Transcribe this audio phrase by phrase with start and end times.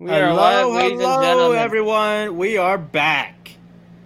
[0.00, 1.58] We are hello, live, ladies and hello, gentlemen.
[1.58, 2.36] everyone.
[2.36, 3.56] We are back.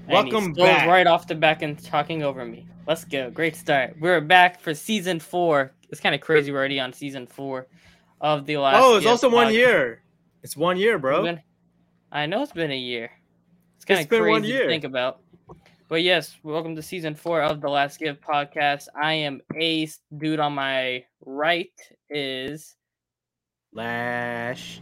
[0.07, 0.87] And Welcome back.
[0.87, 2.67] right off the back and talking over me.
[2.87, 3.31] Let's go.
[3.31, 3.97] Great start.
[3.99, 5.73] We're back for season four.
[5.91, 6.53] It's kind of crazy.
[6.53, 7.67] We're already on season four
[8.21, 8.83] of the last.
[8.85, 10.03] oh, it's also one year.
[10.43, 11.23] It's one year, bro.
[11.23, 11.43] been-
[12.13, 13.11] I know it's been a year.
[13.77, 15.21] It's kind It's of been crazy one to think about.
[15.89, 18.89] But yes, welcome to season four of the Last Give podcast.
[19.01, 20.01] I am Ace.
[20.17, 21.71] Dude on my right
[22.11, 22.77] is
[23.73, 24.81] Flash.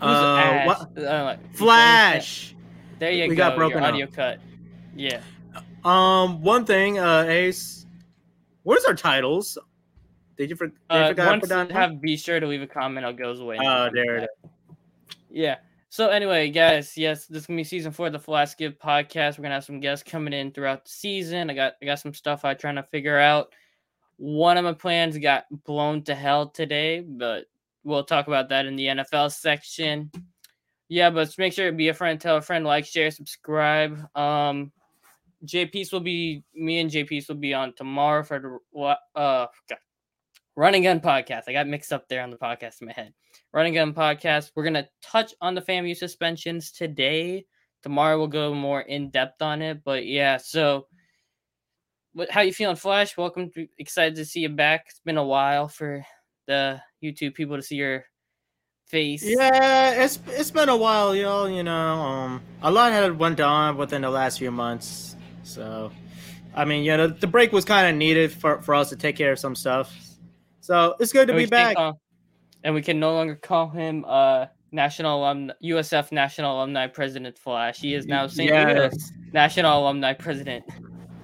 [0.00, 0.98] Uh, what?
[0.98, 2.54] Uh, Flash.
[2.98, 3.48] There you We go.
[3.48, 3.94] got broken Your up.
[3.94, 4.40] audio cut.
[4.96, 5.20] Yeah.
[5.84, 7.86] Um, one thing, uh, Ace.
[8.64, 9.56] Where's our titles?
[10.36, 11.68] Did you, for- did Uh, once put down?
[11.68, 13.06] you have be sure to leave a comment.
[13.06, 13.58] It goes away.
[13.60, 14.50] Oh, there it is.
[15.30, 15.56] Yeah.
[15.90, 19.38] So anyway, guys, yes, this is gonna be season four of the Flash Give podcast.
[19.38, 21.48] We're gonna have some guests coming in throughout the season.
[21.50, 23.52] I got I got some stuff I'm trying to figure out.
[24.18, 27.46] One of my plans got blown to hell today, but
[27.88, 30.10] we'll talk about that in the NFL section.
[30.88, 33.98] Yeah, but make sure to be a friend, tell a friend, like, share, subscribe.
[34.16, 34.72] Um,
[35.44, 39.78] JP's will be me and JP's will be on tomorrow for the what uh God,
[40.56, 41.44] Running Gun podcast.
[41.46, 43.14] I got mixed up there on the podcast in my head.
[43.52, 44.50] Running Gun podcast.
[44.54, 47.46] We're gonna touch on the FAMU suspensions today.
[47.82, 49.84] Tomorrow we'll go more in depth on it.
[49.84, 50.88] But yeah, so
[52.14, 53.16] what how you feeling, Flash?
[53.16, 54.86] Welcome to excited to see you back.
[54.88, 56.04] It's been a while for
[56.48, 58.04] the YouTube people to see your
[58.88, 59.22] face.
[59.24, 61.48] Yeah, it's it's been a while, y'all.
[61.48, 65.14] You know, um, a lot had went on within the last few months.
[65.44, 65.92] So,
[66.54, 69.14] I mean, you know, the break was kind of needed for for us to take
[69.14, 69.94] care of some stuff.
[70.60, 71.76] So it's good to And be back.
[71.76, 72.00] call-
[72.64, 77.78] and we can no longer call him uh National Alum USF National Alumni President Flash.
[77.80, 78.50] He is now St.
[78.50, 78.72] Yeah.
[78.72, 80.64] Louis National Alumni President.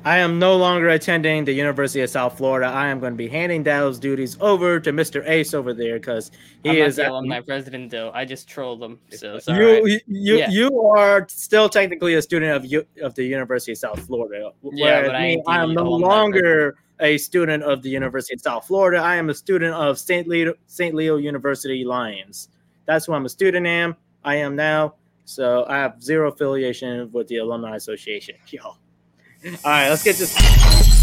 [0.07, 2.67] I am no longer attending the University of South Florida.
[2.67, 5.27] I am going to be handing those duties over to Mr.
[5.27, 6.31] Ace over there because
[6.63, 8.11] he I'm not is at- alumni president though.
[8.13, 8.99] I just trolled him.
[9.11, 9.57] So all
[9.89, 10.51] you, you Yeah.
[10.51, 14.53] you are still technically a student of U, of the University of South Florida.
[14.63, 18.99] Yeah, but I I am no longer a student of the University of South Florida.
[18.99, 20.29] I am a student of St.
[20.29, 20.95] Leo St.
[20.95, 22.51] Leo University Lions.
[22.85, 23.97] That's who I'm a student am.
[24.23, 24.97] I am now.
[25.25, 28.35] So I have zero affiliation with the Alumni Association.
[28.49, 28.77] Yo.
[29.47, 30.94] All right, let's get this.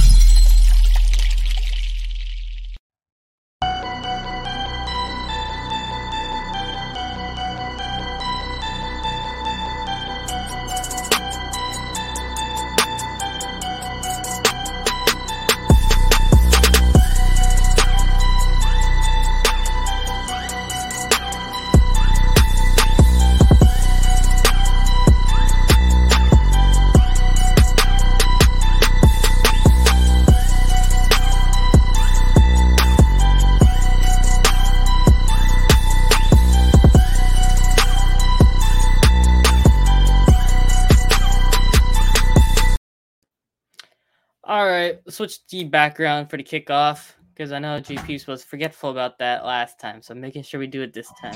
[45.21, 49.79] Switch the background for the kickoff because I know GP was forgetful about that last
[49.79, 51.35] time, so I'm making sure we do it this time.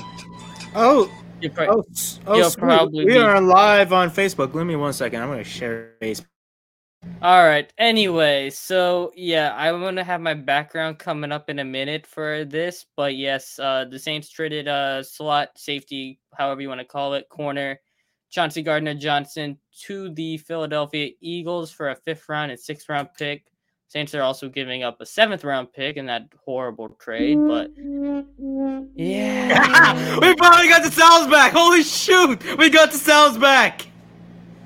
[0.74, 1.08] Oh,
[1.54, 1.84] pro- oh,
[2.26, 4.52] oh probably we be- are live on Facebook.
[4.52, 5.22] Give me one second.
[5.22, 6.26] I'm going to share Facebook.
[7.22, 7.72] All right.
[7.78, 12.86] Anyway, so yeah, I'm gonna have my background coming up in a minute for this,
[12.96, 17.28] but yes, uh, the Saints traded uh slot safety, however you want to call it,
[17.28, 17.78] corner
[18.30, 23.44] Chauncey Gardner Johnson to the Philadelphia Eagles for a fifth round and sixth round pick.
[23.88, 27.70] Saints are also giving up a seventh round pick in that horrible trade, but
[28.94, 31.52] yeah, we finally got the sounds back.
[31.52, 33.86] Holy shoot, we got the sounds back.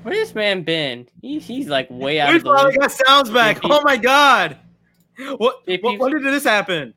[0.03, 1.07] where's this man been?
[1.21, 2.81] He, he's like way out We of the finally loop.
[2.81, 3.57] got sounds back.
[3.57, 3.69] JP.
[3.71, 4.57] Oh my god.
[5.37, 5.83] What, JP.
[5.83, 5.99] what?
[5.99, 6.93] When did this happen?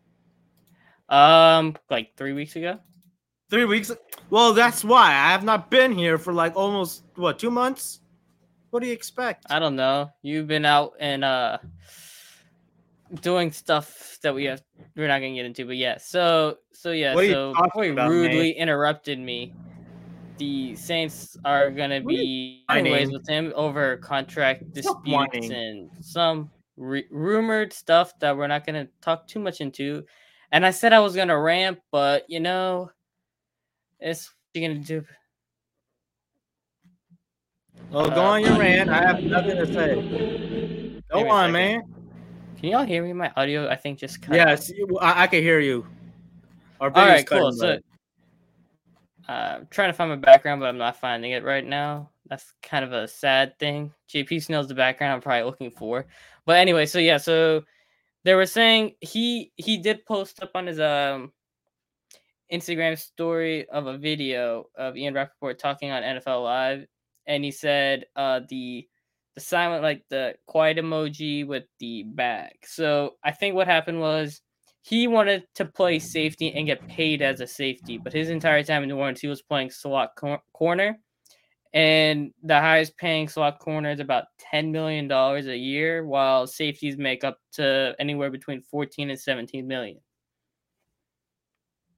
[1.11, 2.79] Um, like three weeks ago.
[3.51, 3.93] Three weeks.
[4.31, 8.01] Well, that's why I have not been here for like almost what two months.
[8.71, 9.45] What do you expect?
[9.51, 10.11] I don't know.
[10.23, 11.59] You've been out and uh
[13.23, 14.63] doing stuff that we have
[14.97, 15.99] we're not gonna get into, but yeah.
[15.99, 19.53] So so yeah, What so you about, rudely interrupted me.
[20.39, 25.53] The Saints are gonna What be anyways with him over contract Stop disputes whining.
[25.53, 30.05] and some re- rumored stuff that we're not gonna talk too much into.
[30.53, 32.91] And I said I was gonna rant, but you know,
[34.01, 35.05] it's what you gonna do.
[37.91, 38.91] well, go uh, on your rant.
[38.91, 41.01] I have nothing to say.
[41.11, 41.53] Go Give me a on, second.
[41.53, 41.94] man.
[42.65, 43.13] Can y'all hear me?
[43.13, 44.37] My audio, I think, just cut.
[44.37, 45.87] Yes, I, I can hear you.
[46.81, 47.53] All cool.
[47.53, 47.79] cutting, So,
[49.29, 52.09] uh, I'm trying to find my background, but I'm not finding it right now.
[52.27, 53.93] That's kind of a sad thing.
[54.09, 56.07] JP knows the background I'm probably looking for.
[56.47, 57.65] But anyway, so yeah, so
[58.23, 61.33] they were saying he he did post up on his um
[62.51, 66.87] Instagram story of a video of Ian Rapoport talking on NFL Live,
[67.27, 68.89] and he said uh, the
[69.35, 72.53] the silent like the quiet emoji with the bag.
[72.65, 74.41] So I think what happened was
[74.83, 78.83] he wanted to play safety and get paid as a safety, but his entire time
[78.83, 80.99] in New Orleans he was playing slot cor- corner,
[81.73, 86.97] and the highest paying slot corner is about ten million dollars a year, while safeties
[86.97, 89.99] make up to anywhere between fourteen and seventeen million,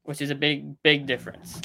[0.05, 1.61] which is a big big difference.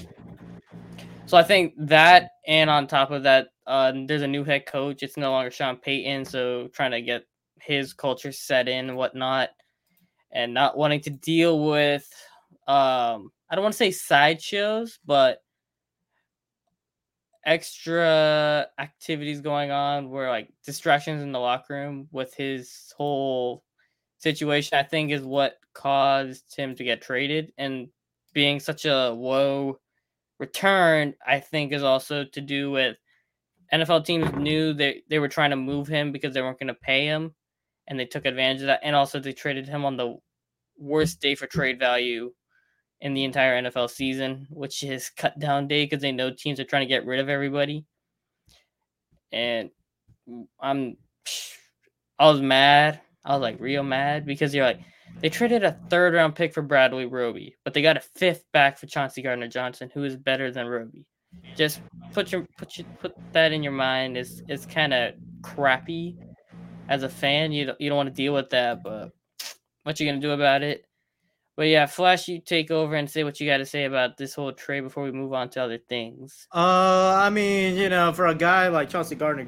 [1.27, 5.03] So I think that, and on top of that, uh, there's a new head coach.
[5.03, 7.25] It's no longer Sean Payton, so trying to get
[7.59, 9.49] his culture set in and whatnot,
[10.31, 12.09] and not wanting to deal with,
[12.67, 15.43] um, I don't want to say sideshows, but
[17.45, 23.63] extra activities going on where like distractions in the locker room with his whole
[24.19, 27.51] situation, I think is what caused him to get traded.
[27.57, 27.89] And
[28.33, 29.79] being such a low
[30.39, 32.97] return, I think, is also to do with
[33.73, 36.73] NFL teams knew they, they were trying to move him because they weren't going to
[36.73, 37.33] pay him,
[37.87, 38.81] and they took advantage of that.
[38.83, 40.17] And also, they traded him on the
[40.77, 42.31] worst day for trade value
[43.01, 46.65] in the entire NFL season, which is cut down day because they know teams are
[46.65, 47.85] trying to get rid of everybody.
[49.31, 49.71] And
[50.59, 50.97] I'm,
[52.19, 53.01] I was mad.
[53.25, 54.81] I was like real mad because you're like,
[55.19, 58.77] they traded a third round pick for Bradley Roby, but they got a fifth back
[58.77, 61.05] for Chauncey Gardner Johnson, who is better than Roby.
[61.55, 61.81] Just
[62.13, 64.17] put your put your, put that in your mind.
[64.17, 66.15] Is it's kind of crappy
[66.89, 67.51] as a fan.
[67.51, 69.11] You don't, you don't want to deal with that, but
[69.83, 70.85] what you gonna do about it?
[71.57, 74.33] But yeah, Flash, you take over and say what you got to say about this
[74.33, 76.47] whole trade before we move on to other things.
[76.53, 79.45] Uh, I mean, you know, for a guy like Chauncey Gardner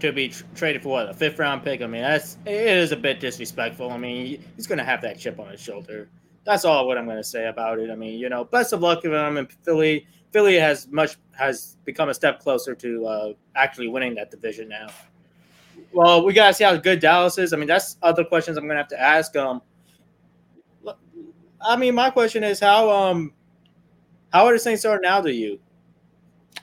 [0.00, 1.80] to be tr- traded for what a fifth round pick.
[1.80, 3.90] I mean, that's it is a bit disrespectful.
[3.90, 6.08] I mean, he's to have that chip on his shoulder.
[6.44, 7.90] That's all what I'm to say about it.
[7.90, 10.06] I mean, you know, best of luck to him in Philly.
[10.30, 14.88] Philly has much has become a step closer to uh, actually winning that division now.
[15.92, 17.52] Well, we got to see how good Dallas is.
[17.52, 19.34] I mean, that's other questions I'm going to have to ask.
[19.36, 19.62] Um,
[21.60, 23.32] I mean, my question is how um
[24.32, 25.58] how are the Saints are now to you?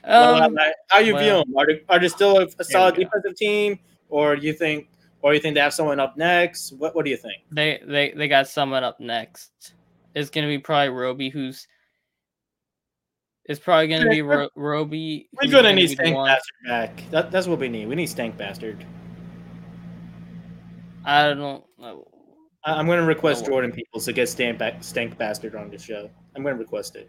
[0.04, 0.56] Um,
[0.88, 1.56] how you well, view them?
[1.56, 3.78] Are they, are they still a, a solid defensive team,
[4.08, 4.88] or do you think,
[5.20, 6.72] or you think they have someone up next?
[6.74, 7.42] What What do you think?
[7.50, 9.72] They they they got someone up next.
[10.14, 11.66] It's gonna be probably Roby, who's.
[13.48, 15.28] It's probably gonna be Ro- Roby.
[15.40, 17.02] We're gonna need Stank Bastard back.
[17.10, 17.86] That, that's what we need.
[17.86, 18.84] We need Stank Bastard.
[21.06, 21.64] I don't know.
[22.64, 23.48] I'm going to request oh.
[23.48, 26.10] Jordan Peoples to get Stank, Stank Bastard on the show.
[26.34, 27.08] I'm going to request it.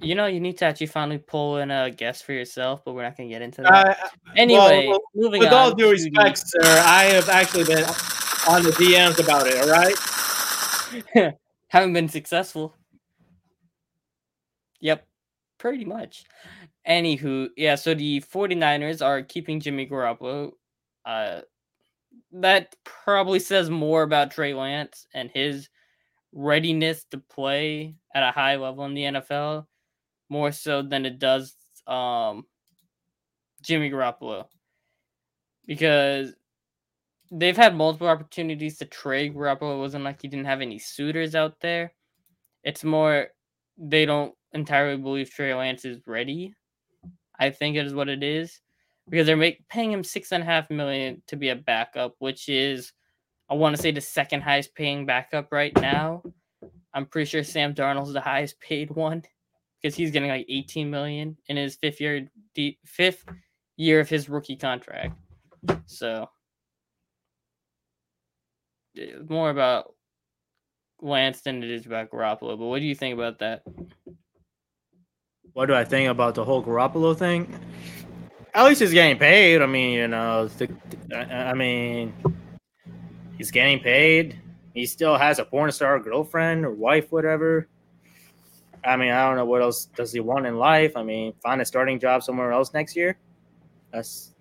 [0.00, 3.02] You know, you need to actually finally pull in a guest for yourself, but we're
[3.02, 3.98] not going to get into that.
[4.02, 5.54] Uh, anyway, well, moving with on.
[5.54, 7.84] all due respect, sir, I have actually been
[8.48, 11.34] on the DMs about it, all right?
[11.68, 12.74] Haven't been successful.
[14.80, 15.04] Yep,
[15.58, 16.24] pretty much.
[16.88, 20.52] Anywho, yeah, so the 49ers are keeping Jimmy Garoppolo.
[21.04, 21.40] Uh,
[22.32, 25.68] that probably says more about Trey Lance and his
[26.32, 29.66] readiness to play at a high level in the NFL
[30.28, 31.54] more so than it does
[31.86, 32.44] um,
[33.62, 34.46] Jimmy Garoppolo
[35.66, 36.34] because
[37.30, 39.74] they've had multiple opportunities to trade Garoppolo.
[39.74, 41.92] It wasn't like he didn't have any suitors out there.
[42.62, 43.28] It's more
[43.76, 46.54] they don't entirely believe Trey Lance is ready.
[47.38, 48.60] I think it is what it is
[49.08, 52.48] because they're make, paying him six and a half million to be a backup, which
[52.48, 52.92] is
[53.50, 56.22] I want to say the second highest paying backup right now.
[56.92, 59.22] I'm pretty sure Sam Darnold's the highest paid one
[59.80, 62.28] because he's getting like 18 million in his fifth year
[62.84, 63.24] fifth
[63.76, 65.16] year of his rookie contract.
[65.86, 66.28] So
[69.28, 69.94] more about
[71.00, 72.58] Lance than it is about Garoppolo.
[72.58, 73.62] But what do you think about that?
[75.52, 77.58] What do I think about the whole Garoppolo thing?
[78.54, 79.62] At least he's getting paid.
[79.62, 80.68] I mean, you know, the,
[81.14, 82.12] I mean,
[83.36, 84.40] he's getting paid.
[84.74, 87.68] He still has a porn star girlfriend or wife, whatever.
[88.84, 90.96] I mean, I don't know what else does he want in life.
[90.96, 93.18] I mean, find a starting job somewhere else next year.
[93.92, 94.34] That's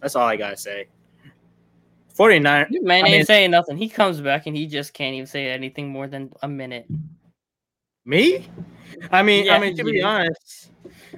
[0.00, 0.86] that's all I gotta say.
[2.14, 2.66] 49.
[2.82, 3.76] Man I ain't saying nothing.
[3.76, 6.86] He comes back and he just can't even say anything more than a minute.
[8.04, 8.48] Me?
[9.10, 10.70] I mean, yeah, I mean to be honest,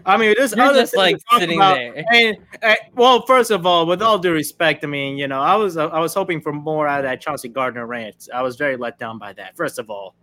[0.05, 1.77] I mean, there's You're other just like sitting about.
[1.77, 2.05] there.
[2.13, 5.57] And, and, well, first of all, with all due respect, I mean, you know, I
[5.57, 8.29] was I was hoping for more out of that Chauncey Gardner rant.
[8.33, 9.57] I was very let down by that.
[9.57, 10.15] First of all,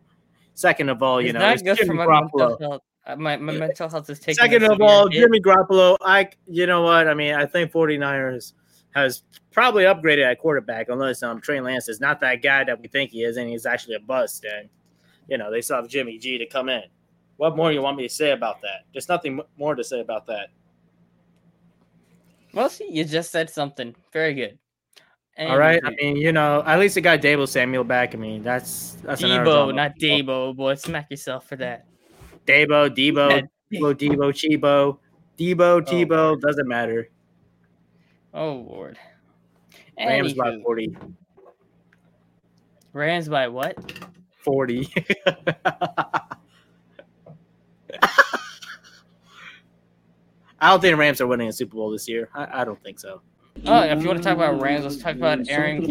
[0.54, 2.82] second of all, you it's know, not good for my mental health.
[3.06, 4.36] Uh, my, my mental health is taking.
[4.36, 5.20] Second of all, hit.
[5.20, 5.98] Jimmy Garoppolo.
[6.02, 7.10] I, you know what?
[7.10, 8.54] I mean, I think 49ers
[8.96, 12.88] has probably upgraded at quarterback, unless um Trey Lance is not that guy that we
[12.88, 14.46] think he is, and he's actually a bust.
[14.46, 14.70] And
[15.28, 16.84] you know they still have Jimmy G to come in.
[17.38, 18.86] What more do you want me to say about that?
[18.94, 20.50] There's nothing more to say about that.
[22.54, 24.60] Well, see, you just said something very good.
[25.36, 28.14] And All right, I mean, you know, at least it got Deebo Samuel back.
[28.14, 30.76] I mean, that's that's Deebo, not Debo, boy.
[30.76, 31.88] Smack yourself for that.
[32.46, 35.00] Debo, Debo, Debo, Debo, Chibo,
[35.40, 37.10] Debo, Tebow, oh, doesn't matter.
[38.32, 39.00] Oh Lord.
[39.98, 40.38] Rams Anywho.
[40.38, 40.96] by forty.
[42.94, 43.76] Rams by what?
[44.44, 44.92] Forty.
[50.60, 52.30] I don't think the Rams are winning a Super Bowl this year.
[52.34, 53.22] I, I don't think so.
[53.66, 55.84] Oh, if you want to talk about Rams, let's talk about Aaron.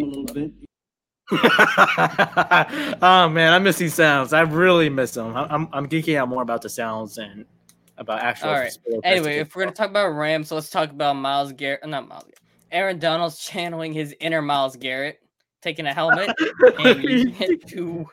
[1.31, 4.33] oh man, I miss these sounds.
[4.33, 5.35] I really miss them.
[5.37, 7.47] I'm I'm geeking out more about the sounds and
[7.97, 8.51] about actual.
[8.51, 8.77] All right.
[9.05, 11.87] Anyway, if we're gonna talk about Rams, let's talk about Myles Garrett.
[11.87, 12.25] Not Miles.
[12.25, 12.39] Garrett.
[12.71, 15.22] Aaron Donald's channeling his inner Myles Garrett,
[15.63, 16.31] taking a helmet
[16.81, 18.07] and using it to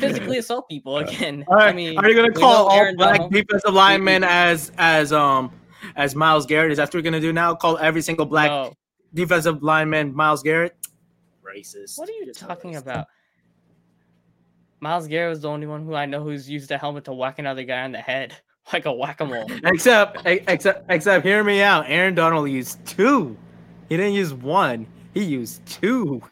[0.00, 1.44] physically assault people again.
[1.48, 1.68] Right.
[1.68, 5.52] I mean, are you gonna call all Aaron black Donald, defensive linemen as as um
[5.96, 6.72] as Myles Garrett?
[6.72, 7.54] Is that what we're gonna do now?
[7.54, 8.72] Call every single black no.
[9.12, 10.76] defensive lineman Myles Garrett?
[11.44, 11.98] Racist.
[11.98, 12.82] What are you Just talking racist.
[12.82, 13.06] about?
[14.80, 17.38] Myles Garrett was the only one who I know who's used a helmet to whack
[17.38, 18.34] another guy on the head
[18.72, 19.46] like a whack a mole.
[19.64, 21.84] except, except, except, hear me out.
[21.88, 23.36] Aaron Donald used two.
[23.88, 24.86] He didn't use one.
[25.12, 26.22] He used two.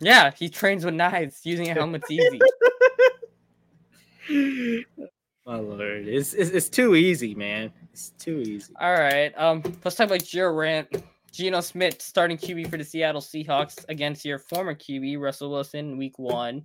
[0.00, 1.40] Yeah, he trains with knives.
[1.44, 2.40] Using a helmet's easy.
[5.46, 7.72] My lord, it's, it's, it's too easy, man.
[7.92, 8.72] It's too easy.
[8.78, 10.88] All right, um, let's talk about your rant.
[11.32, 16.18] Geno Smith starting QB for the Seattle Seahawks against your former QB Russell Wilson week
[16.18, 16.64] one,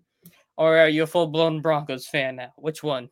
[0.58, 2.54] or are you a full blown Broncos fan now?
[2.58, 3.10] Which one?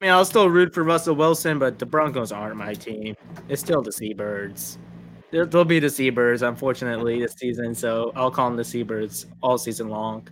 [0.00, 3.16] I mean, I'll still root for Russell Wilson, but the Broncos aren't my team.
[3.48, 4.78] It's still the Seabirds.
[5.30, 7.74] They'll be the Seabirds, unfortunately, this season.
[7.74, 10.26] So I'll call them the Seabirds all season long.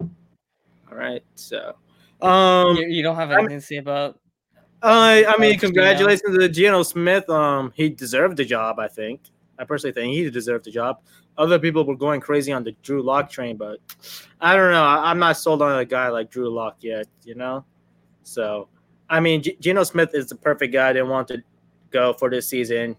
[0.00, 1.22] All right.
[1.34, 1.74] So,
[2.20, 4.18] um, you, you don't have anything I'm, to say about.
[4.82, 7.28] Uh, I mean, congratulations to Geno Smith.
[7.30, 8.78] Um, he deserved the job.
[8.78, 9.20] I think.
[9.58, 11.00] I personally think he deserved the job.
[11.38, 13.78] Other people were going crazy on the Drew Lock train, but
[14.40, 14.84] I don't know.
[14.84, 17.06] I, am not sold on a guy like Drew Lock yet.
[17.24, 17.64] You know.
[18.24, 18.68] So,
[19.08, 21.42] I mean, G- Geno Smith is the perfect guy they want to
[21.90, 22.96] go for this season.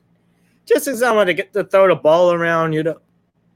[0.65, 2.99] Just as someone to get to throw the ball around, you know,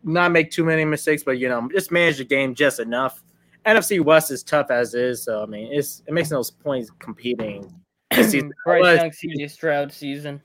[0.04, 3.24] not make too many mistakes, but you know, just manage the game just enough.
[3.66, 7.74] NFC West is tough as is, so I mean, it's it makes no points competing.
[8.10, 10.42] Bryce Young, CJ Stroud season.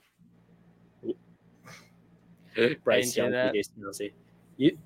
[2.83, 4.11] Bryce Young, CJ Stroud.
[4.57, 4.77] You,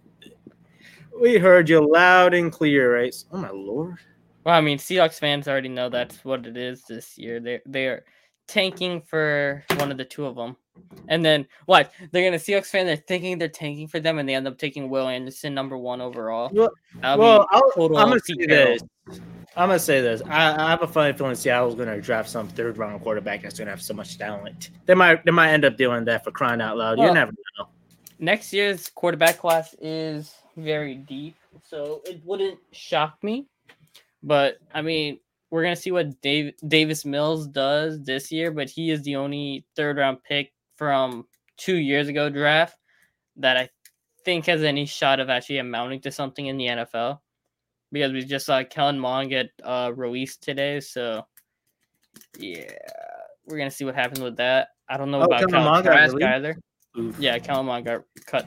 [1.20, 3.16] we heard you loud and clear, right?
[3.32, 3.98] Oh my lord.
[4.44, 7.40] Well, I mean, Seahawks fans already know that's what it is this year.
[7.40, 8.06] They they are
[8.48, 10.56] tanking for one of the two of them,
[11.08, 11.92] and then what?
[12.12, 12.86] They're gonna Seahawks fan.
[12.86, 16.02] They're thinking they're tanking for them, and they end up taking Will Anderson number one
[16.02, 16.50] overall.
[16.54, 16.72] Well,
[17.04, 18.82] well I'm gonna say this.
[19.56, 20.22] I'm gonna say this.
[20.28, 23.72] I, I have a funny feeling Seattle's gonna draft some third round quarterback that's gonna
[23.72, 24.72] have so much talent.
[24.86, 26.98] They might they might end up doing that for crying out loud.
[26.98, 27.68] Well, you never know.
[28.20, 33.48] Next year's quarterback class is very deep, so it wouldn't shock me
[34.24, 38.92] but I mean, we're gonna see what Dave, Davis Mills does this year, but he
[38.92, 41.26] is the only third round pick from
[41.58, 42.78] two years ago draft
[43.38, 43.70] that I
[44.26, 47.20] think has any shot of actually amounting to something in the NFL.
[47.92, 51.26] Because we just saw Kellen Mond get uh, released today, so
[52.38, 52.70] yeah,
[53.46, 54.70] we're gonna see what happens with that.
[54.90, 56.60] I don't know oh, about Kellen Trask either.
[57.00, 57.18] Oof.
[57.18, 58.46] Yeah, Kellen Mond got cut.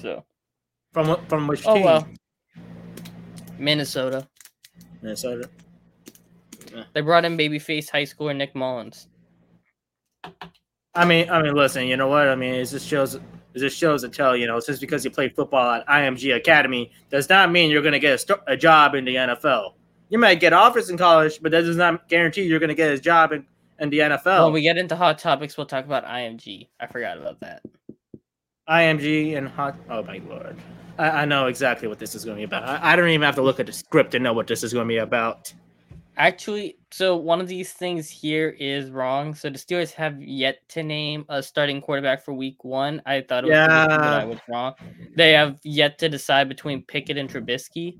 [0.00, 0.24] So
[0.92, 1.84] from from which oh, team?
[1.84, 2.08] well,
[3.58, 4.26] Minnesota.
[5.00, 5.48] Minnesota.
[6.74, 6.84] Yeah.
[6.92, 9.08] They brought in babyface high schooler Nick Mullens.
[10.94, 11.86] I mean, I mean, listen.
[11.86, 12.28] You know what?
[12.28, 13.14] I mean, it just shows.
[13.14, 13.22] It
[13.58, 14.36] just shows to tell.
[14.36, 17.92] You know, just because you played football at IMG Academy does not mean you're going
[17.92, 19.74] to get a, st- a, job in the NFL.
[20.08, 22.92] You might get offers in college, but that does not guarantee you're going to get
[22.92, 23.44] a job in,
[23.78, 24.44] in the NFL.
[24.44, 26.68] When we get into hot topics, we'll talk about IMG.
[26.80, 27.62] I forgot about that.
[28.68, 29.76] IMG and hot.
[29.90, 30.56] Oh my lord.
[30.98, 32.64] I, I know exactly what this is going to be about.
[32.64, 34.72] I, I don't even have to look at the script to know what this is
[34.72, 35.52] going to be about.
[36.18, 39.34] Actually, so one of these things here is wrong.
[39.34, 43.02] So the Steelers have yet to name a starting quarterback for Week One.
[43.04, 44.20] I thought it was, yeah.
[44.22, 44.74] I was wrong.
[45.14, 47.98] They have yet to decide between Pickett and Trubisky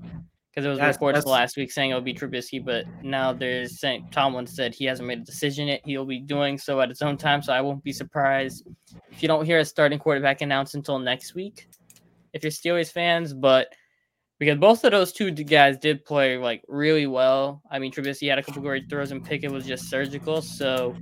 [0.49, 1.27] because it was that's, reports that's...
[1.27, 5.07] last week saying it would be Trubisky, but now there's saying Tomlin said he hasn't
[5.07, 5.81] made a decision yet.
[5.85, 7.43] He'll be doing so at his own time.
[7.43, 8.67] So I won't be surprised
[9.11, 11.67] if you don't hear a starting quarterback announced until next week
[12.33, 13.73] if you're Steelers fans, but
[14.39, 17.61] because both of those two guys did play like really well.
[17.71, 20.41] I mean, Trubisky had a couple great throws, and Pickett was just surgical.
[20.41, 20.95] So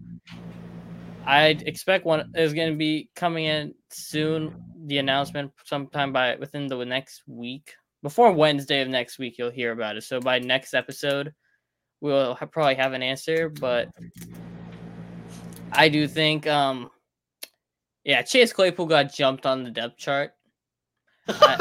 [1.26, 4.56] I'd expect one is going to be coming in soon.
[4.88, 7.74] The announcement sometime by within the next week.
[8.04, 10.04] before Wednesday of next week, you'll hear about it.
[10.04, 11.34] So by next episode,
[12.02, 13.50] we'll ha- probably have an answer.
[13.50, 13.90] But
[15.72, 16.92] I do think, um,
[18.04, 20.34] yeah, Chase Claypool got jumped on the depth chart.
[21.28, 21.60] I-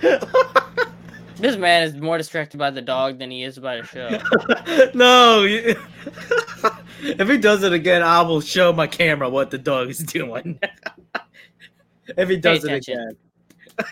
[1.36, 4.90] this man is more distracted by the dog than he is by the show.
[4.94, 5.42] no.
[5.44, 5.76] you-
[7.02, 10.58] if he does it again, I will show my camera what the dog is doing.
[12.16, 13.16] if he does it attention.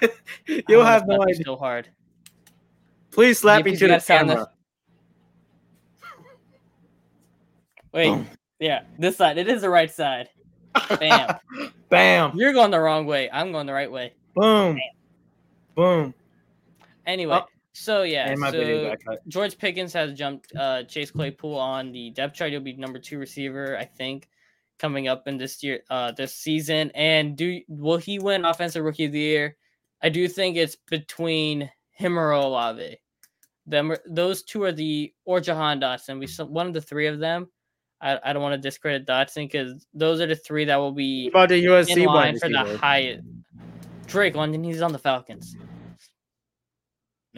[0.00, 0.10] again,
[0.68, 1.44] you'll Oh, have no idea.
[1.44, 1.88] So hard.
[3.10, 4.50] Please slap me to the camera.
[7.92, 8.26] Wait,
[8.60, 9.38] yeah, this side.
[9.38, 10.28] It is the right side.
[11.00, 11.36] Bam.
[11.88, 12.32] Bam.
[12.34, 13.30] You're going the wrong way.
[13.32, 14.12] I'm going the right way.
[14.34, 14.78] Boom.
[15.78, 16.12] Boom.
[17.06, 17.46] Anyway, Oh.
[17.72, 19.18] so yeah, and my so got.
[19.28, 22.50] George Pickens has jumped uh, Chase Claypool on the depth chart.
[22.50, 24.28] He'll be number two receiver, I think,
[24.80, 26.90] coming up in this year, uh, this season.
[26.96, 29.56] And do will he win Offensive Rookie of the Year?
[30.02, 32.96] I do think it's between him or Olave.
[33.64, 36.18] Them, those two are the or Jahan Dotson.
[36.18, 37.48] We one of the three of them.
[38.00, 41.26] I, I don't want to discredit Dotson because those are the three that will be
[41.30, 42.78] What about the USC in line for the receiver?
[42.78, 43.24] highest.
[44.06, 45.54] Drake London, he's on the Falcons.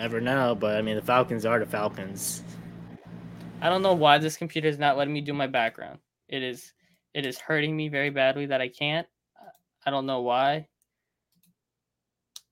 [0.01, 2.43] Never know, but I mean the Falcons are the Falcons.
[3.61, 5.99] I don't know why this computer is not letting me do my background.
[6.27, 6.73] It is
[7.13, 9.07] it is hurting me very badly that I can't.
[9.85, 10.69] I don't know why.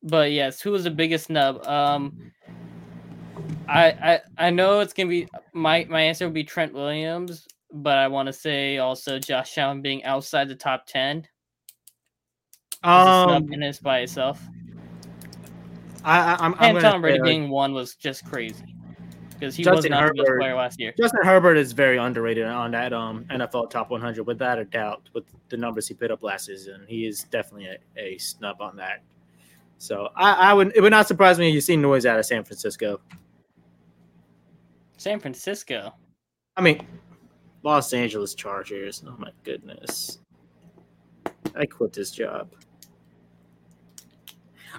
[0.03, 1.67] But yes, who was the biggest nub?
[1.67, 2.33] Um
[3.67, 7.97] I I I know it's gonna be my my answer would be Trent Williams, but
[7.97, 11.21] I want to say also Josh Allen being outside the top ten.
[11.21, 11.27] is
[12.85, 14.39] a Um, snub in this by itself.
[16.09, 18.75] I, I, I'm, I'm And Tom Brady being one was just crazy
[19.35, 20.95] because he was Justin not the best player last year.
[20.99, 25.25] Justin Herbert is very underrated on that um NFL top 100 without a doubt with
[25.51, 26.87] the numbers he put up last season.
[26.89, 29.03] He is definitely a, a snub on that.
[29.77, 32.25] So I, I would it would not surprise me if you see noise out of
[32.25, 33.01] San Francisco.
[34.97, 35.93] San Francisco.
[36.57, 36.87] I mean,
[37.63, 39.05] Los Angeles Chargers.
[39.07, 40.21] Oh my goodness,
[41.55, 42.55] I quit this job.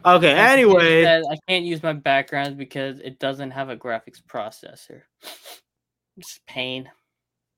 [0.06, 0.32] Okay.
[0.32, 5.02] Anyway, I can't use my background because it doesn't have a graphics processor.
[6.18, 6.92] It's pain.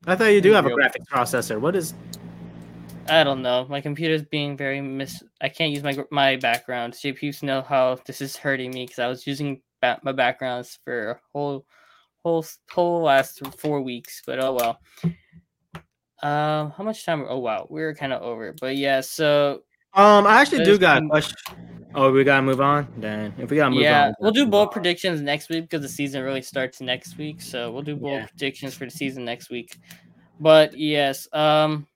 [0.06, 1.60] I thought you do have a graphics processor.
[1.60, 1.96] What is?
[3.10, 3.66] I don't know.
[3.68, 5.24] My computer's being very mis.
[5.42, 6.94] I can't use my my background.
[6.94, 10.78] JP used know how this is hurting me because I was using ba- my backgrounds
[10.84, 11.66] for a whole,
[12.24, 14.22] whole, whole last four weeks.
[14.26, 14.80] But oh well.
[16.24, 17.26] Um, how much time?
[17.28, 18.54] Oh wow, we are kind of over.
[18.60, 21.36] But yeah, so Um, I actually do got a question.
[21.94, 22.88] Oh, we gotta move on.
[22.98, 25.90] Then if we gotta move yeah, on, we'll do bold predictions next week because the
[25.90, 27.42] season really starts next week.
[27.42, 28.26] So we'll do bold Yeah.
[28.28, 29.78] predictions for the season next week.
[30.40, 31.88] But yes, um,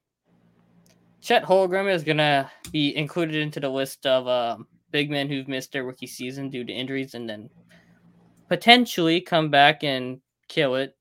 [1.21, 5.71] Chet Holmgren is gonna be included into the list of um, big men who've missed
[5.71, 7.49] their rookie season due to injuries, and then
[8.49, 10.95] potentially come back and kill it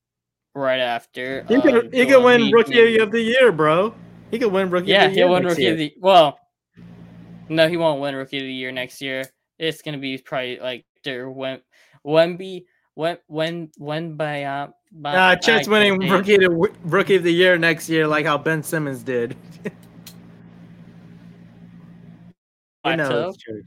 [0.54, 1.44] right after.
[1.48, 3.92] He um, could he could win rookie of the year, bro.
[4.30, 4.90] He could win rookie.
[4.90, 5.72] yeah, of the year he'll win rookie year.
[5.72, 6.38] of the well.
[7.48, 9.24] No, he won't win rookie of the year next year.
[9.59, 11.61] It's gonna be probably like their when
[12.04, 17.16] Wemby when when when by uh by, Nah, Chet's winning can't rookie of, the, rookie
[17.16, 19.37] of the year next year, like how Ben Simmons did.
[22.85, 23.35] I know plateau.
[23.44, 23.62] true.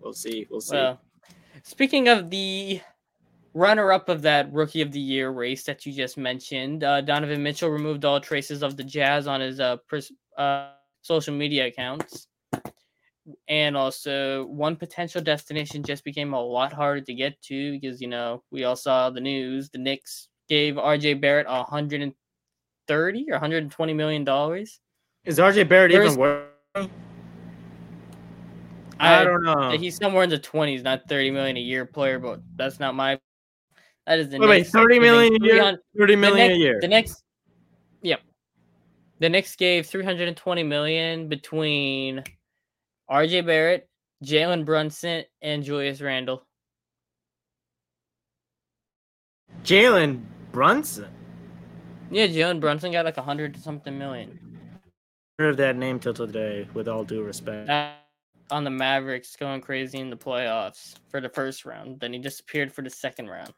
[0.00, 0.46] We'll see.
[0.50, 0.76] We'll see.
[0.76, 1.00] Well,
[1.62, 2.80] speaking of the
[3.54, 7.70] runner-up of that rookie of the year race that you just mentioned, uh, Donovan Mitchell
[7.70, 10.72] removed all traces of the Jazz on his uh, pers- uh
[11.04, 12.26] social media accounts.
[13.48, 18.08] And also, one potential destination just became a lot harder to get to because you
[18.08, 19.70] know we all saw the news.
[19.70, 21.14] The Knicks gave R.J.
[21.14, 24.80] Barrett 130 or 120 million dollars.
[25.24, 26.48] Is RJ Barrett even worth?
[29.00, 29.70] I, don't know.
[29.70, 33.18] He's somewhere in the 20s, not 30 million a year player, but that's not my.
[34.06, 35.54] That is the Wait, wait, Knicks 30 giving million a year?
[35.54, 36.78] 300 Thirty the million a year.
[36.80, 37.23] The next.
[39.24, 42.22] The Knicks gave 320 million between
[43.08, 43.40] R.J.
[43.40, 43.88] Barrett,
[44.22, 46.46] Jalen Brunson, and Julius Randle.
[49.62, 50.20] Jalen
[50.52, 51.08] Brunson.
[52.10, 54.38] Yeah, Jalen Brunson got like a hundred something million
[55.38, 56.68] Heard of that name till today.
[56.74, 57.70] With all due respect.
[58.50, 61.98] On the Mavericks, going crazy in the playoffs for the first round.
[61.98, 63.54] Then he disappeared for the second round.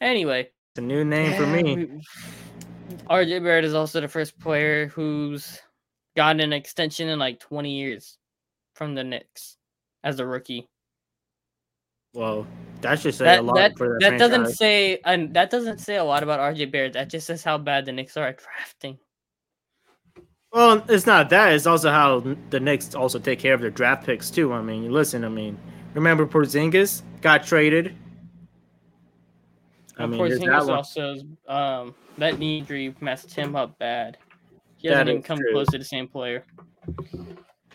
[0.00, 1.74] Anyway, It's a new name for me.
[1.74, 2.00] we-
[3.10, 5.60] RJ Barrett is also the first player who's
[6.16, 8.18] gotten an extension in like 20 years
[8.74, 9.56] from the Knicks
[10.04, 10.68] as a rookie.
[12.14, 12.46] Well,
[12.80, 15.78] that should say That a lot that, for the that doesn't say and that doesn't
[15.78, 16.94] say a lot about RJ Barrett.
[16.94, 18.98] That just says how bad the Knicks are at drafting.
[20.52, 21.52] Well, it's not that.
[21.52, 24.52] It's also how the Knicks also take care of their draft picks too.
[24.52, 25.24] I mean, listen.
[25.24, 25.58] I mean,
[25.94, 27.94] remember Porzingis got traded.
[29.98, 34.18] I mean, Porzingis also um, that knee injury messed him up bad.
[34.76, 35.52] He hasn't even come true.
[35.52, 36.44] close to the same player.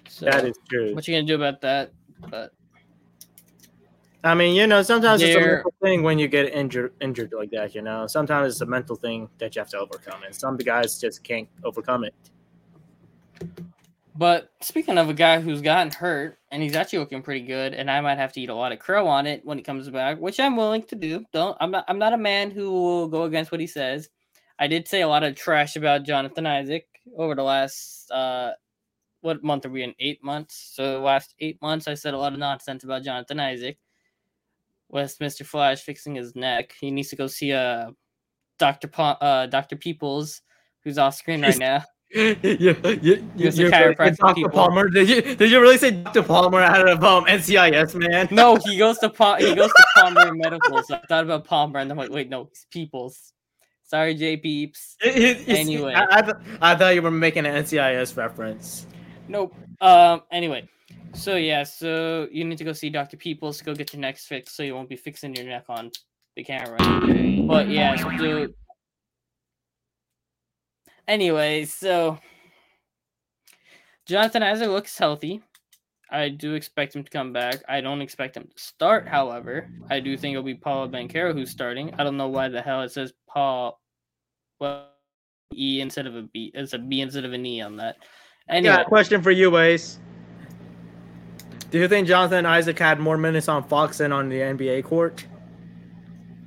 [0.07, 0.93] So, that is true.
[0.93, 1.91] What you gonna do about that?
[2.29, 2.51] But
[4.23, 7.51] I mean, you know, sometimes it's a mental thing when you get injured injured like
[7.51, 7.75] that.
[7.75, 10.99] You know, sometimes it's a mental thing that you have to overcome, and some guys
[10.99, 12.15] just can't overcome it.
[14.15, 17.89] But speaking of a guy who's gotten hurt and he's actually looking pretty good, and
[17.89, 20.19] I might have to eat a lot of crow on it when he comes back,
[20.19, 21.25] which I'm willing to do.
[21.33, 24.07] Don't I'm not I'm not a man who will go against what he says.
[24.63, 28.51] I did say a lot of trash about Jonathan Isaac over the last uh
[29.19, 29.93] what month are we in?
[29.99, 30.71] Eight months.
[30.73, 33.77] So the last eight months I said a lot of nonsense about Jonathan Isaac.
[34.89, 35.45] With Mr.
[35.45, 36.75] Flash fixing his neck.
[36.79, 37.91] He needs to go see uh
[38.57, 38.87] Dr.
[38.87, 39.75] Po- uh Dr.
[39.75, 40.41] Peoples,
[40.83, 42.75] who's off screen right now you, you,
[43.35, 44.33] you, you're Dr.
[44.35, 44.49] People.
[44.51, 44.89] Palmer.
[44.89, 46.23] Did you did you really say Dr.
[46.23, 48.27] Palmer out of um, NCIS, man?
[48.31, 50.83] No, he goes to pa- he goes to Palmer Medical.
[50.83, 53.32] So I thought about Palmer, and I'm like, wait, no, it's Peoples.
[53.93, 54.95] Sorry, J Peeps.
[55.03, 58.87] anyway, I, I, th- I thought you were making an NCIS reference.
[59.27, 59.53] Nope.
[59.81, 60.23] Um.
[60.31, 60.67] Anyway,
[61.13, 63.17] so yeah, so you need to go see Dr.
[63.17, 65.91] Peoples to go get your neck fixed, so you won't be fixing your neck on
[66.35, 66.79] the camera.
[67.47, 68.47] But yeah, so
[71.07, 72.17] Anyway, so
[74.07, 75.43] Jonathan Isaac looks healthy.
[76.09, 77.57] I do expect him to come back.
[77.69, 79.69] I don't expect him to start, however.
[79.91, 81.93] I do think it'll be Paolo Banchero who's starting.
[81.99, 83.79] I don't know why the hell it says Paul
[84.63, 84.87] well
[85.55, 86.51] E instead of a B.
[86.53, 87.97] It's a B instead of an E on that.
[88.49, 88.73] Anyway.
[88.73, 89.99] Yeah, question for you, Ace.
[91.69, 95.25] Do you think Jonathan Isaac had more minutes on Fox than on the NBA court?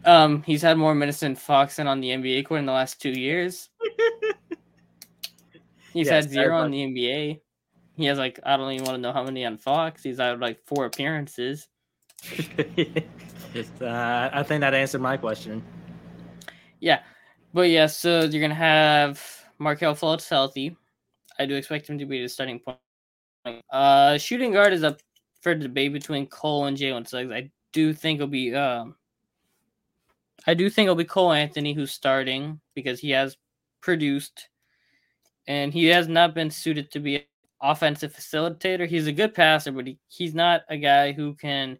[0.05, 3.03] Um, he's had more minutes than Fox than on the NBA court in the last
[3.03, 3.69] two years.
[5.93, 7.41] He's yes, had zero on the NBA.
[7.97, 10.03] He has like I don't even want to know how many on Fox.
[10.03, 11.69] He's had like four appearances.
[13.81, 15.63] Uh, I think that answered my question.
[16.79, 17.01] Yeah,
[17.57, 19.19] but yeah, so you're gonna have
[19.59, 20.77] Markelle Fultz healthy.
[21.39, 23.63] I do expect him to be the starting point.
[23.73, 25.01] Uh, shooting guard is up
[25.41, 27.33] for debate between Cole and Jalen Suggs.
[27.33, 28.95] I do think it'll be um,
[30.47, 33.39] I do think it'll be Cole Anthony who's starting because he has
[33.81, 34.51] produced
[35.49, 37.27] and he has not been suited to be
[37.63, 38.87] offensive facilitator.
[38.87, 41.79] He's a good passer, but he, he's not a guy who can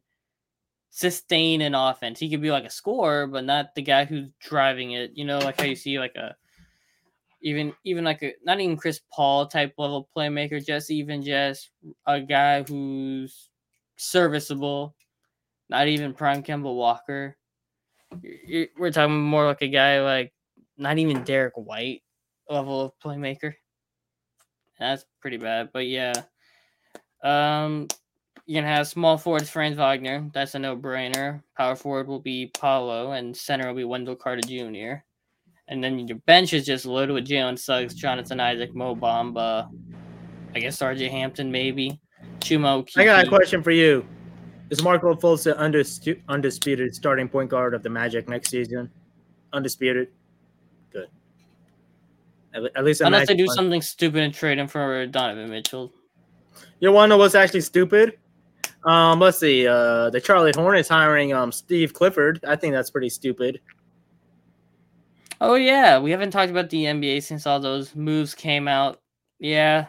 [0.91, 2.19] sustain an offense.
[2.19, 5.13] He could be like a scorer, but not the guy who's driving it.
[5.15, 6.37] You know, like how you see like a
[7.43, 11.71] even even like a not even Chris Paul type level playmaker, just even just
[12.07, 13.51] a guy who's
[13.97, 14.95] serviceable,
[15.69, 17.37] not even prime Kemba Walker.
[18.79, 20.33] We're talking more like a guy like
[20.77, 22.03] not even Derrick White
[22.49, 23.55] level of playmaker.
[24.79, 26.13] That's pretty bad, but yeah.
[27.23, 27.89] Um,
[28.47, 30.31] you're gonna have small forwards Franz Wagner.
[30.33, 31.43] That's a no-brainer.
[31.57, 35.03] Power forward will be Paolo, and center will be Wendell Carter Jr.
[35.69, 39.69] And then your bench is just loaded with Jalen Suggs, Jonathan Isaac, Mo Bamba,
[40.55, 42.01] I guess RJ Hampton maybe,
[42.39, 42.89] Chuma.
[42.97, 44.07] I got a question for you.
[44.71, 45.57] Is Markelle Fultz the
[46.29, 48.91] undisputed starting point guard of the Magic next season?
[49.53, 50.09] Undisputed.
[50.93, 51.09] Good.
[52.55, 53.57] At, least unless they do fun.
[53.57, 55.93] something stupid and trade him for Donovan Mitchell.
[56.81, 58.19] You want to know what's actually stupid?
[58.87, 59.67] Um, let's see.
[59.67, 62.45] Uh, the Charlotte Hornets hiring um Steve Clifford.
[62.47, 63.61] I think that's pretty stupid.
[65.41, 69.01] Oh yeah, we haven't talked about the NBA since all those moves came out.
[69.39, 69.87] Yeah.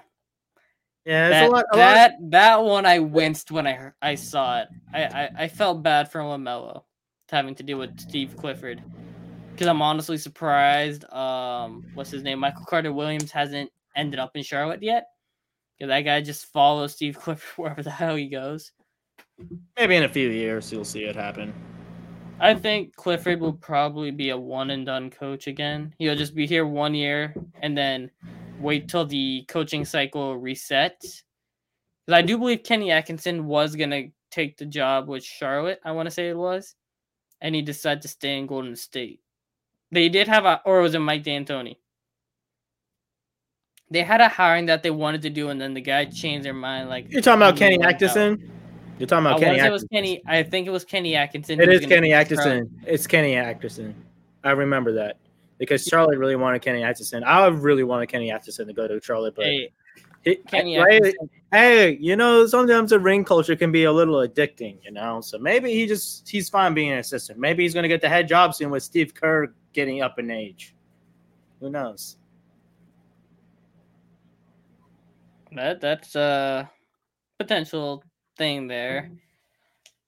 [1.05, 2.31] Yeah, that, a lot, a that lot.
[2.31, 4.67] that one I winced when I I saw it.
[4.93, 6.83] I, I I felt bad for LaMelo
[7.29, 8.83] having to deal with Steve Clifford
[9.51, 11.09] because I'm honestly surprised.
[11.11, 12.39] Um, what's his name?
[12.39, 15.07] Michael Carter Williams hasn't ended up in Charlotte yet.
[15.77, 18.71] Because that guy just follows Steve Clifford wherever the hell he goes.
[19.77, 21.53] Maybe in a few years you'll see it happen.
[22.39, 25.93] I think Clifford will probably be a one and done coach again.
[25.97, 28.11] He'll just be here one year and then
[28.59, 31.23] wait till the coaching cycle resets.
[32.05, 35.79] Because I do believe Kenny Atkinson was gonna take the job with Charlotte.
[35.83, 36.75] I want to say it was,
[37.41, 39.19] and he decided to stay in Golden State.
[39.91, 41.77] They did have a, or was it Mike D'Antoni?
[43.89, 46.53] They had a hiring that they wanted to do, and then the guy changed their
[46.53, 46.89] mind.
[46.89, 48.51] Like you're talking about Kenny Atkinson.
[48.97, 49.59] You're talking about I Kenny.
[49.59, 50.21] It was Kenny.
[50.25, 51.61] I think it was Kenny Atkinson.
[51.61, 52.81] It is Kenny Atkinson.
[52.85, 53.93] It's Kenny Atkinson.
[54.43, 55.17] I remember that
[55.57, 57.23] because Charlotte really wanted Kenny Atkinson.
[57.23, 59.71] I really wanted Kenny Atkinson to go to Charlotte, but hey,
[60.47, 61.15] Kenny right,
[61.51, 65.21] hey, you know, sometimes the ring culture can be a little addicting, you know.
[65.21, 67.39] So maybe he just he's fine being an assistant.
[67.39, 70.73] Maybe he's gonna get the head job soon with Steve Kerr getting up in age.
[71.59, 72.17] Who knows?
[75.51, 76.69] That that's a
[77.39, 78.03] potential
[78.37, 79.11] thing there.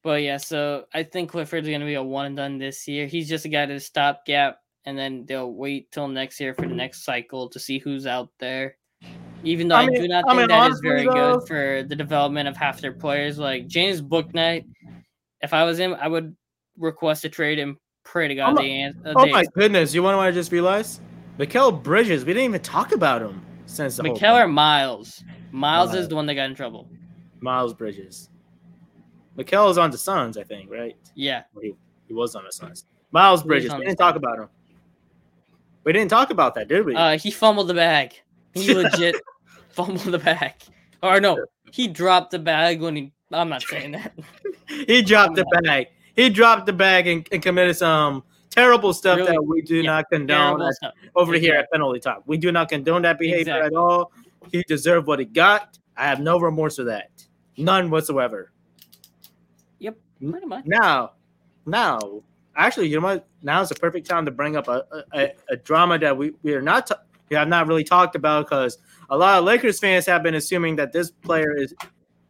[0.04, 3.06] But yeah, so I think Clifford's gonna be a one and done this year.
[3.06, 6.62] He's just a guy to stop gap, and then they'll wait till next year for
[6.62, 8.78] the next cycle to see who's out there.
[9.44, 11.48] Even though I, I do not I think mean, that is honestly, very though- good
[11.48, 13.38] for the development of half their players.
[13.38, 14.66] Like James Bouknight,
[15.42, 16.36] if I was him, I would
[16.78, 19.94] request a trade and pray to God Oh my- they uh, Oh my goodness!
[19.94, 21.02] You want to what I just realized?
[21.38, 22.24] Mikal Bridges.
[22.26, 25.24] We didn't even talk about him since Mikal or Miles.
[25.52, 26.90] Miles is the one that got in trouble.
[27.42, 28.30] Miles Bridges.
[29.38, 30.98] Mikal is on the Suns, I think, right?
[31.16, 31.74] Yeah, He,
[32.08, 32.86] he was on the Suns.
[33.12, 33.74] Miles Bridges.
[33.74, 34.50] We didn't talk about him.
[35.84, 36.96] We didn't talk about that, did we?
[36.96, 38.14] uh, he fumbled the bag.
[38.54, 39.16] He legit
[39.70, 40.54] fumbled the bag.
[41.02, 43.14] Or no, he dropped the bag when he.
[43.32, 44.12] I'm not saying that.
[44.68, 45.88] he dropped the bag.
[46.16, 49.32] He dropped the bag and, and committed some terrible stuff Really?
[49.32, 52.24] that we do Yeah, not condone at- over here at Penalty Talk.
[52.26, 53.68] We do not condone that behavior Exactly.
[53.68, 54.12] at all.
[54.52, 55.78] He deserved what he got.
[55.96, 57.09] I have no remorse for that.
[57.60, 58.52] None whatsoever.
[59.80, 59.98] Yep,
[60.30, 60.66] pretty much.
[60.66, 61.12] Now,
[61.66, 62.22] now,
[62.56, 63.28] actually, you know what?
[63.42, 66.54] Now is the perfect time to bring up a a, a drama that we, we
[66.54, 68.78] are not ta- we have not really talked about because
[69.10, 71.74] a lot of Lakers fans have been assuming that this player is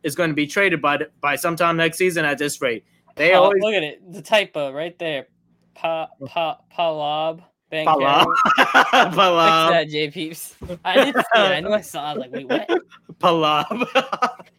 [0.03, 2.85] is going to be traded by by sometime next season at this rate.
[3.15, 4.11] They Oh, always look at it.
[4.13, 5.27] The typo right there.
[5.75, 7.43] Pa pa Palab.
[7.71, 8.25] Bankero.
[8.55, 9.69] Fix Palam.
[9.71, 10.55] that, J Peeps.
[10.83, 11.37] I did see it.
[11.37, 11.99] I knew I saw.
[11.99, 12.03] it.
[12.09, 12.81] I was like, wait, what?
[13.19, 13.85] Palam.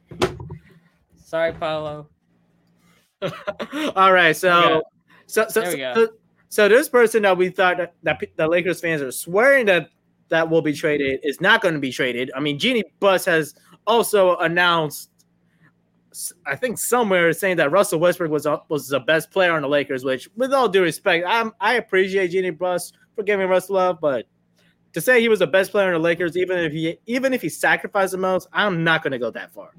[1.30, 2.08] Sorry, Paulo.
[3.94, 4.82] All right, so
[5.26, 6.08] so so, so,
[6.48, 9.90] so this person that we thought that, that the Lakers fans are swearing that
[10.30, 12.32] that will be traded is not going to be traded.
[12.34, 13.54] I mean, Jeanie Buss has
[13.86, 15.10] also announced,
[16.46, 20.02] I think somewhere saying that Russell Westbrook was was the best player on the Lakers.
[20.02, 24.26] Which, with all due respect, I'm, I appreciate Jeanie Buss for giving Russ love, but
[24.94, 27.40] to say he was the best player on the Lakers, even if he even if
[27.40, 29.70] he sacrificed the most, I'm not going to go that far.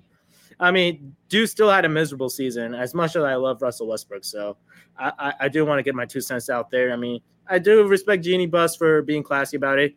[0.62, 2.76] I mean, Dude still had a miserable season.
[2.76, 4.58] As much as I love Russell Westbrook, so
[4.98, 6.94] I, I, I do want to get my two cents out there.
[6.94, 9.96] I mean, I do respect Jeanie Buss for being classy about it.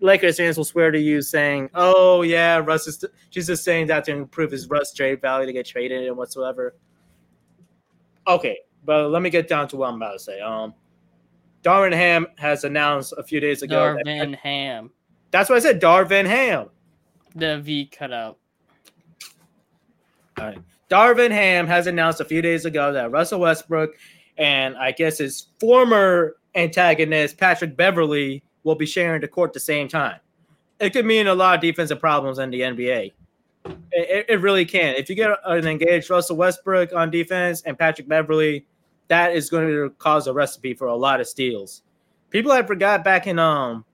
[0.00, 4.04] Lakers fans will swear to you saying, "Oh yeah, Russ is she's just saying that
[4.04, 6.76] to improve his Russ trade value to get traded and whatsoever."
[8.26, 10.40] Okay, but let me get down to what I'm about to say.
[10.40, 10.74] Um,
[11.62, 13.96] Darvin Ham has announced a few days ago.
[14.04, 14.90] that- Ham.
[15.30, 15.80] that's what I said.
[15.80, 16.68] Darvin Ham.
[17.34, 18.38] The V cut out.
[20.90, 23.94] Darvin Ham has announced a few days ago that Russell Westbrook
[24.36, 29.60] and I guess his former antagonist Patrick Beverley will be sharing the court at the
[29.60, 30.18] same time.
[30.80, 33.12] It could mean a lot of defensive problems in the NBA.
[33.92, 34.94] It, it- really can.
[34.96, 38.66] If you get an engaged Russell Westbrook on defense and Patrick Beverley,
[39.08, 41.82] that is going to cause a recipe for a lot of steals.
[42.30, 43.84] People have forgot back in um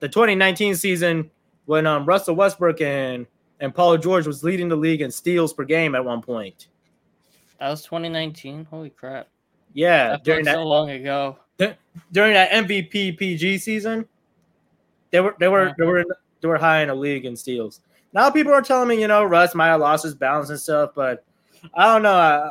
[0.00, 1.30] the 2019 season
[1.66, 3.26] when um Russell Westbrook and
[3.62, 6.66] and Paul George was leading the league in steals per game at one point.
[7.58, 8.66] That was 2019.
[8.66, 9.28] Holy crap.
[9.72, 11.38] Yeah, That during that so long ago.
[12.12, 14.06] during that MVP PG season,
[15.10, 15.74] they were they were Yeah.
[15.78, 16.04] they were
[16.42, 17.80] they were high in the league in steals.
[18.12, 20.90] Now people are telling me, you know, Russ might have lost his balance and stuff,
[20.94, 21.24] but
[21.72, 22.12] I don't know.
[22.12, 22.50] Uh,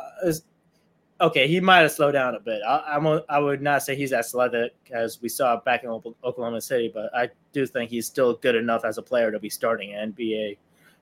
[1.20, 2.60] okay, he might have slowed down a bit.
[2.66, 5.90] I, I'm a- I would not say he's as athletic as we saw back in
[5.90, 9.50] Oklahoma City, but I do think he's still good enough as a player to be
[9.50, 10.56] starting in NBA,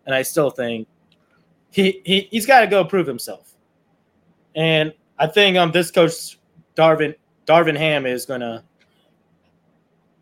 [0.07, 0.89] and I still think
[1.71, 3.55] he, he he's got to go prove himself.
[4.55, 6.39] And I think um this coach
[6.77, 7.15] Darvin
[7.47, 8.65] Darvin Ham is gonna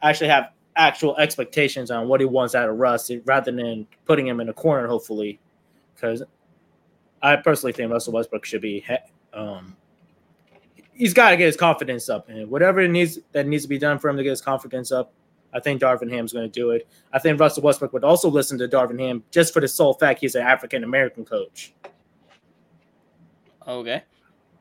[0.03, 4.41] actually have actual expectations on what he wants out of Russ rather than putting him
[4.41, 5.41] in a corner, hopefully.
[5.95, 6.23] Because
[7.23, 8.85] I personally think Russell Westbrook should be
[9.33, 9.77] um
[10.93, 13.79] he's got to get his confidence up and whatever it needs that needs to be
[13.79, 15.13] done for him to get his confidence up.
[15.53, 16.87] I think Darvin Ham's going to do it.
[17.13, 20.21] I think Russell Westbrook would also listen to Darvin Ham just for the sole fact
[20.21, 21.73] he's an African American coach.
[23.67, 24.03] Okay.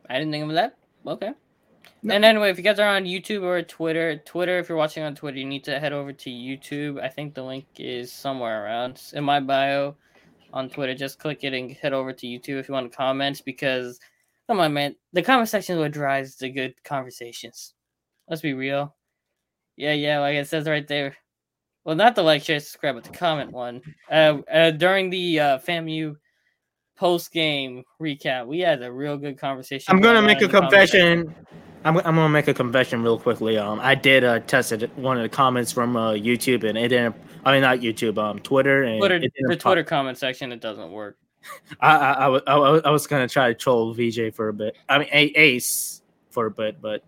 [0.09, 0.77] I didn't think of that.
[1.05, 1.31] Okay.
[2.03, 2.15] No.
[2.15, 5.15] And anyway, if you guys are on YouTube or Twitter, Twitter, if you're watching on
[5.15, 7.01] Twitter, you need to head over to YouTube.
[7.01, 9.95] I think the link is somewhere around It's in my bio
[10.53, 10.93] on Twitter.
[10.93, 13.99] Just click it and head over to YouTube if you want to comment because
[14.47, 14.95] come on, man.
[15.13, 17.73] The comment section is what drives the good conversations.
[18.29, 18.95] Let's be real.
[19.77, 21.15] Yeah, yeah, like it says right there.
[21.85, 23.81] Well, not the like, share, subscribe, but the comment one.
[24.11, 26.15] Uh, uh during the uh, FAMU
[26.97, 29.95] post game recap, we had a real good conversation.
[29.95, 31.23] I'm gonna make a in the comment section.
[31.27, 31.47] confession.
[31.85, 33.57] I'm, I'm gonna make a confession real quickly.
[33.57, 37.15] Um, I did uh tested one of the comments from uh YouTube and it didn't.
[37.45, 38.17] I mean, not YouTube.
[38.17, 39.59] Um, Twitter and Twitter, the pop.
[39.59, 41.17] Twitter comment section, it doesn't work.
[41.79, 44.53] I, I, I, wa- I, wa- I was gonna try to troll VJ for a
[44.53, 44.75] bit.
[44.89, 47.03] I mean, A- Ace for a bit, but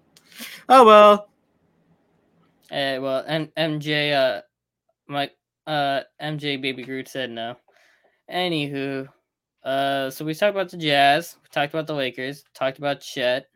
[0.69, 1.28] oh well.
[2.71, 4.41] Uh, well, and MJ, uh,
[5.07, 5.29] my
[5.67, 7.55] Uh, MJ Baby Groot said no.
[8.31, 9.07] Anywho,
[9.63, 13.47] uh, so we talked about the Jazz, we talked about the Lakers, talked about Chet,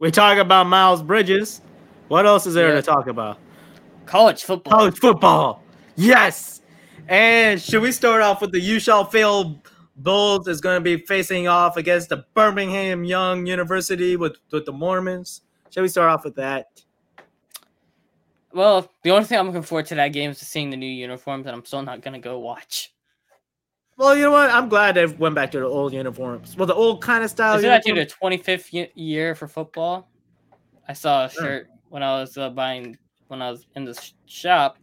[0.00, 1.60] We talk about Miles Bridges.
[2.08, 2.76] What else is there Yeah.
[2.76, 3.38] to talk about?
[4.06, 4.72] college football.
[4.72, 5.62] College football.
[5.96, 6.62] Yes.
[7.08, 9.60] And should we start off with the You Shall Fail
[9.96, 14.72] Bulls is going to be facing off against the Birmingham Young University with, with the
[14.72, 15.42] Mormons?
[15.70, 16.68] Should we start off with that?
[18.52, 21.46] Well, the only thing I'm looking forward to that game is seeing the new uniforms,
[21.46, 22.92] and I'm still not gonna go watch.
[23.96, 24.50] Well, you know what?
[24.50, 26.56] I'm glad they went back to the old uniforms.
[26.56, 27.56] Well, the old kind of style.
[27.56, 28.30] Is actually uniform.
[28.30, 30.08] the 25th year for football?
[30.86, 34.12] I saw a shirt when I was uh, buying when I was in the sh-
[34.26, 34.78] shop.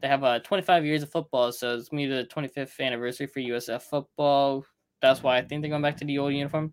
[0.00, 3.82] They have uh, 25 years of football, so it's me the 25th anniversary for USF
[3.82, 4.64] football.
[5.00, 6.72] That's why I think they're going back to the old uniform.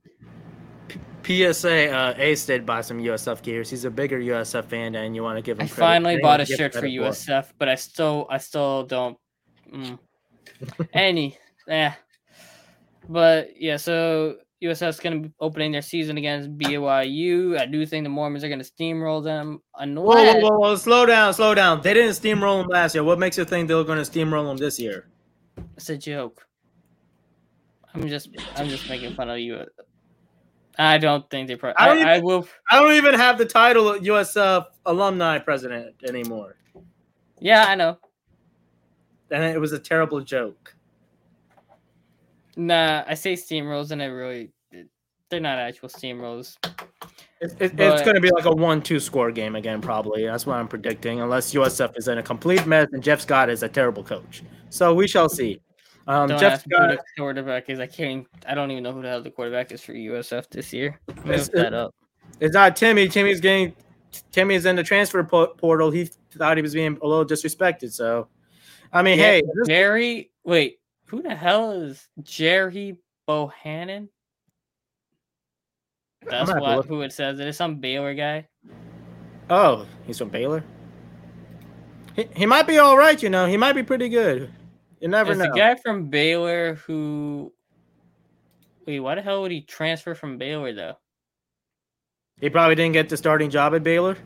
[1.24, 3.70] PSA uh, Ace did buy some USF gears.
[3.70, 5.66] He's a bigger USF fan, and you want to give him.
[5.66, 5.80] I credit.
[5.80, 9.18] finally You bought a shirt for USF, but I still I still don't.
[9.74, 10.00] Mm.
[10.94, 11.94] Any, yeah.
[13.08, 17.60] But yeah, so USF's gonna be opening their season against BYU.
[17.60, 19.62] I do think the Mormons are gonna steamroll them.
[19.74, 20.76] Whoa, Unless whoa, whoa, whoa!
[20.76, 21.82] Slow down, slow down.
[21.82, 23.04] They didn't steamroll them last year.
[23.04, 25.08] What makes you think they're going to steamroll them this year?
[25.76, 26.46] it's a joke.
[27.94, 29.66] I'm just I'm just making fun of you.
[30.80, 31.56] I don't think they.
[31.58, 32.48] Pro- I I, don't I, even- will.
[32.72, 36.56] I don't even have the title of USF uh, alumni president anymore,
[37.40, 37.98] Yeah, I know.
[39.30, 40.74] and it was a terrible joke.
[42.56, 44.52] Nah, I say steamrolls, and I really
[45.30, 46.58] they're not actual steamrolls.
[47.42, 50.26] It, it, it's going to be like a one-two score game again, probably.
[50.26, 53.64] That's what I'm predicting, unless USF is in a complete mess and Jeff Scott is
[53.64, 54.44] a terrible coach.
[54.70, 55.62] So we shall see.
[56.10, 57.80] Um, Don't Jeff ask me who the quarterback is.
[57.80, 58.26] I can't.
[58.48, 61.00] I don't even know who the hell the quarterback is for USF this year.
[61.26, 61.94] It's- that up.
[62.40, 63.08] it's not Timmy.
[63.08, 63.76] Timmy's getting.
[64.32, 65.92] Timmy is in the transfer po- portal.
[65.92, 67.92] He thought he was being a little disrespected.
[67.92, 68.28] So,
[68.92, 70.32] I mean, Yeah, hey, Jerry.
[70.44, 74.10] Wait, who the hell is Gerry Bohanon?
[76.26, 77.40] That's gonna have to what who it says.
[77.40, 78.48] It is some Baylor guy.
[79.52, 80.64] Oh, he's from Baylor.
[82.16, 83.46] He, he might be all right, you know.
[83.46, 84.52] He might be pretty good.
[85.00, 85.46] You never It's know.
[85.52, 87.54] the guy from Baylor who.
[88.86, 90.98] Wait, why the hell would he transfer from Baylor though?
[92.42, 94.18] He probably didn't get the starting job at Baylor.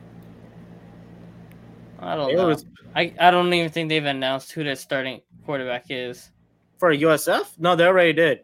[1.98, 2.60] I don't Baylor know.
[2.94, 6.30] I, I don't even think they've announced who their starting quarterback is.
[6.78, 7.58] for USF.
[7.58, 8.40] No, they already did.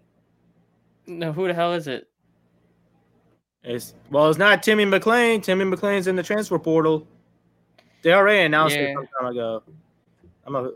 [1.07, 2.09] No, who the hell is it?
[3.63, 5.43] It's well, it's not Timmy McClain.
[5.43, 7.07] Timmy McClain's in the transfer portal.
[8.03, 9.63] They already announced it some time ago.
[10.47, 10.71] I'm a.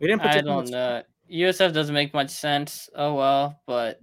[0.00, 1.02] We didn't put I don't know.
[1.30, 2.88] USF doesn't make much sense.
[2.94, 4.00] Oh well, but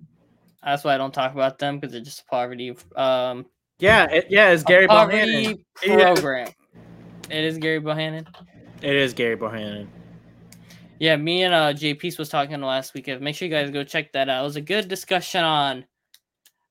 [0.63, 2.75] that's why I don't talk about them because they're just poverty.
[2.95, 3.45] Um,
[3.79, 5.57] Yeah, it, yeah, it's Gary Bohanon.
[5.81, 6.49] program.
[7.29, 8.25] It is Gary Bohanon.
[8.81, 9.89] It is Gary Bohanon.
[10.99, 13.07] Yeah, me and uh Jay Peace was talking last week.
[13.21, 14.41] Make sure you guys go check that out.
[14.41, 15.85] It was a good discussion on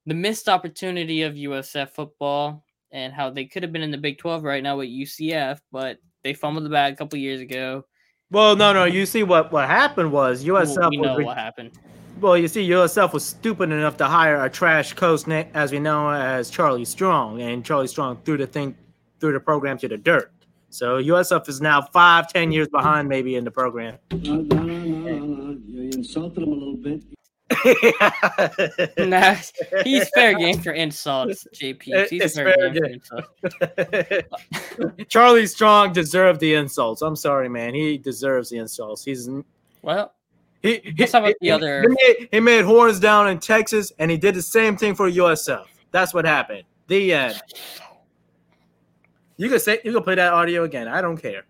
[0.06, 4.18] the missed opportunity of USF football and how they could have been in the Big
[4.18, 7.84] 12 right now with UCF, but they fumbled the bag a couple years ago.
[8.30, 8.84] Well, no, no.
[8.84, 11.72] You see what what happened was USF Well, we was know re- what happened.
[12.20, 15.78] Well, you see, USF was stupid enough to hire a trash coach, na- as we
[15.78, 18.74] know as Charlie Strong, and Charlie Strong threw the thing,
[19.20, 20.32] threw the program to the dirt.
[20.70, 23.98] So USF is now five, ten years behind, maybe in the program.
[24.10, 25.58] No, no, no, no, no.
[25.68, 27.02] You insulted him a little bit.
[28.98, 29.36] nah,
[29.84, 32.08] he's fair game for insults, JP.
[32.08, 34.98] He's fair, fair game for insults.
[35.08, 37.02] Charlie Strong deserved the insults.
[37.02, 37.74] I'm sorry, man.
[37.74, 39.04] He deserves the insults.
[39.04, 39.28] He's
[39.82, 40.12] Well,
[40.60, 40.80] he.
[40.82, 44.10] he Let's talk about the other- He made, he made horns down in Texas, and
[44.10, 45.66] he did the same thing for USF.
[45.92, 46.64] That's what happened.
[46.88, 47.40] The end.
[49.36, 50.88] You can say you can play that audio again.
[50.88, 51.44] I don't care.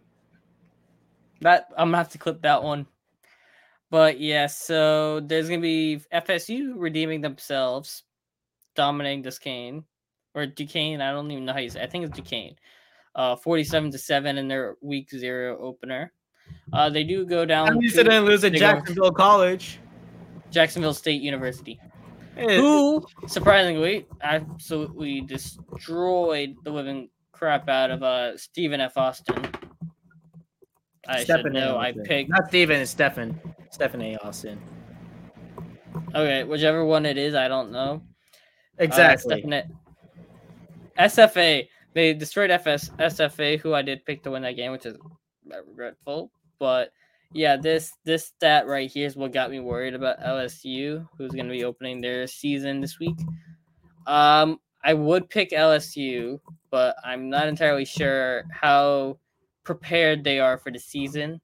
[1.40, 2.86] that I'm gonna have to clip that one.
[3.90, 8.02] But yeah, so there's gonna be FSU redeeming themselves,
[8.74, 9.84] dominating Duquesne
[10.34, 11.00] or Duquesne.
[11.00, 11.82] I don't even know how you say.
[11.82, 12.56] I think it's Duquesne.
[13.14, 16.12] Uh, 47 to seven in their week zero opener.
[16.72, 19.78] Uh, they do go down At least to they didn't lose at Jacksonville College.
[20.50, 21.78] Jacksonville State University,
[22.36, 28.96] Eh, who surprisingly absolutely destroyed the living crap out of uh Stephen F.
[28.96, 29.36] Austin.
[31.08, 31.60] I should Stephen A.
[31.60, 31.78] know.
[31.78, 32.80] I picked not Stephen.
[32.80, 33.40] It's Stephen.
[33.76, 34.16] Stephen A.
[34.24, 34.58] Austin.
[36.14, 37.34] okay, whichever one it is.
[37.34, 38.00] I don't know.
[38.80, 39.42] Uh, Exactly.
[39.42, 39.68] A-
[40.98, 41.68] SFA.
[41.92, 44.96] They destroyed FS SFA, who I did pick to win that game, which is
[45.44, 46.30] regretful.
[46.58, 46.90] But
[47.34, 51.46] yeah, this this stat right here is what got me worried about LSU, who's going
[51.46, 53.18] to be opening their season this week.
[54.06, 59.18] Um, I would pick LSU, but I'm not entirely sure how
[59.64, 61.42] prepared they are for the season.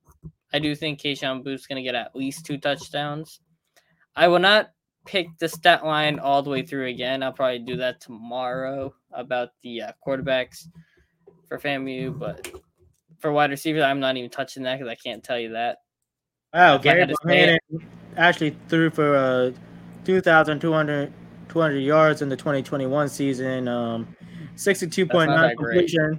[0.52, 3.40] I do think Kayshon Boutte's going to get at least two touchdowns.
[4.14, 4.70] I will not
[5.06, 7.22] pick the stat line all the way through again.
[7.22, 10.68] I'll probably do that tomorrow about the uh, quarterbacks
[11.48, 12.50] for FAMU, but
[13.18, 15.78] for wide receivers, I'm not even touching that because I can't tell you that.
[16.52, 19.52] Wow, If Gary had to say Bohanon actually threw for uh,
[20.04, 21.12] 2,200
[21.48, 24.08] 200 yards in the 2021 season, um,
[24.56, 26.18] 62.9 completion,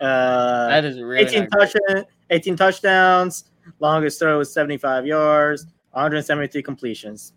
[0.00, 3.44] uh, That is really 18, not touch- 18 touchdowns,
[3.78, 7.32] longest throw was 75 yards, 173 completions.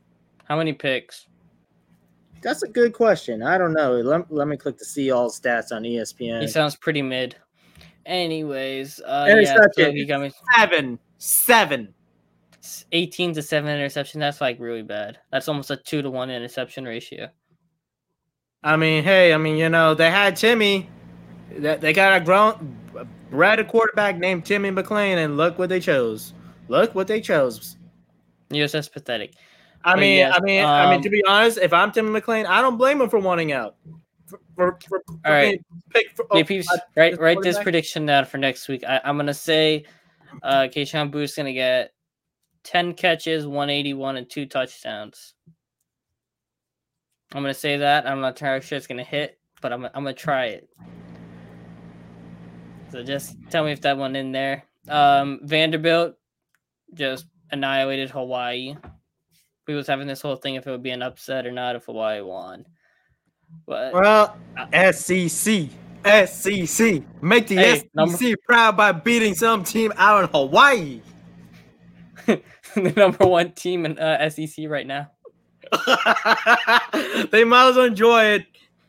[0.45, 1.27] How many picks?
[2.41, 3.41] That's a good question.
[3.41, 3.93] I don't know.
[3.93, 6.41] Let, let me click to see all stats on ESPN.
[6.41, 7.35] He sounds pretty mid.
[8.05, 9.95] Anyways, uh, yeah, so Interception.
[9.95, 11.93] he me seven, seven.
[12.91, 14.19] 18 to 7 interception.
[14.19, 15.19] That's like really bad.
[15.31, 17.29] That's almost a 2 to 1 interception ratio.
[18.63, 20.89] I mean, hey, I mean, you know, they had Timmy.
[21.51, 22.75] They, they got a grown,
[23.29, 26.33] bred a quarterback named Timmy McClain, and look what they chose.
[26.67, 27.77] Look what they chose.
[28.49, 29.33] Yes, that's pathetic.
[29.83, 32.19] I But mean, yes, I mean, I mean, um, to be honest, if I'm Timmy
[32.19, 33.75] McClain, I don't blame him for wanting out.
[34.27, 35.61] For, for, for, All right.
[36.15, 36.43] for, oh,
[36.95, 38.83] write this write this prediction down for next week.
[38.83, 39.85] I, I'm gonna say
[40.41, 41.93] uh Kayshon Boutte's gonna get
[42.63, 45.35] 10 catches, 181, and two touchdowns.
[47.33, 48.07] I'm gonna say that.
[48.07, 50.69] I'm not entirely sure it's gonna hit, but I'm I'm gonna try it.
[52.91, 54.63] So just tell me if that one in there.
[54.87, 56.15] Um Vanderbilt
[56.93, 58.75] just annihilated Hawaii.
[59.67, 61.85] We was having this whole thing if it would be an upset or not if
[61.85, 62.65] Hawaii won.
[63.65, 64.37] But Well,
[64.91, 65.69] SEC,
[66.03, 68.17] SEC, make the Hey, SEC number-
[68.47, 71.01] proud by beating some team out in Hawaii.
[72.25, 75.11] the number one team in uh, SEC right now.
[77.31, 78.45] they might as well enjoy it.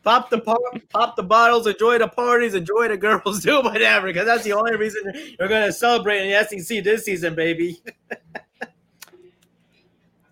[0.07, 4.25] Pop the pop, pop the bottles, enjoy the parties, enjoy the girls, do whatever, because
[4.25, 5.01] that's the only reason
[5.37, 7.83] you're gonna celebrate in the SEC this season, baby.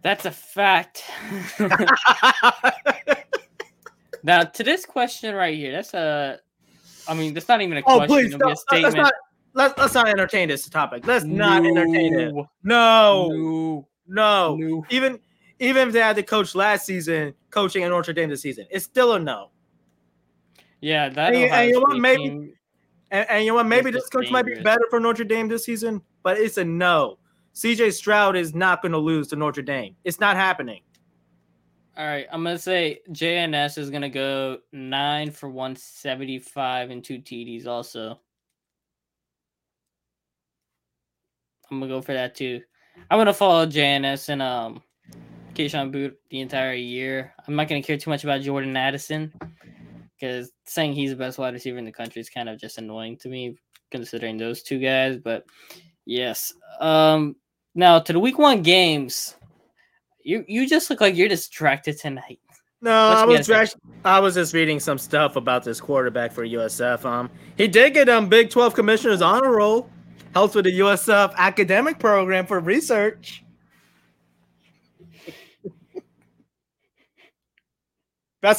[0.02, 1.04] That's a fact.
[4.24, 6.40] now to this question right here, that's a.
[7.10, 8.08] I mean, that's not even a oh, question.
[8.08, 9.14] please, be let's not,
[9.56, 11.06] let's, let's not entertain this topic.
[11.06, 12.34] Let's not entertain it.
[12.34, 14.56] No, No, no, no.
[14.56, 14.86] no.
[14.90, 15.20] Even
[15.60, 18.86] even if they had the coach last season, coaching at Notre Dame this season, it's
[18.86, 19.50] still a no.
[20.86, 21.34] Yeah, that.
[21.34, 22.54] And you- and you know what, maybe-
[23.12, 23.66] And, and you know what?
[23.66, 27.18] Maybe this coach might be better for Notre Dame this season, but it's a no.
[27.56, 29.96] CJ Stroud is not going to lose to Notre Dame.
[30.04, 30.82] It's not happening.
[31.98, 37.68] All right, I'm gonna say JNS is gonna go nine for 175 and two TDs.
[37.68, 38.20] Also,
[41.72, 42.62] I'm gonna go for that too.
[43.10, 44.84] I'm gonna follow JNS and um,
[45.54, 47.34] Kayshon Boutte the entire year.
[47.48, 49.32] I'm not gonna care too much about Jordan Addison
[50.20, 53.18] because saying he's the best wide receiver in the country is kind of just annoying
[53.18, 53.58] to me,
[53.92, 55.18] considering those two guys.
[55.18, 55.46] But
[56.06, 57.36] yes, um,
[57.74, 59.36] now to the week one games.
[60.24, 62.40] You you just look like you're distracted tonight.
[62.82, 67.06] No, I was I was just reading some stuff about this quarterback for USF.
[67.06, 69.90] Um, he did get um Big Twelve commissioners honor roll.
[70.34, 73.44] Helps with the USF academic program for research.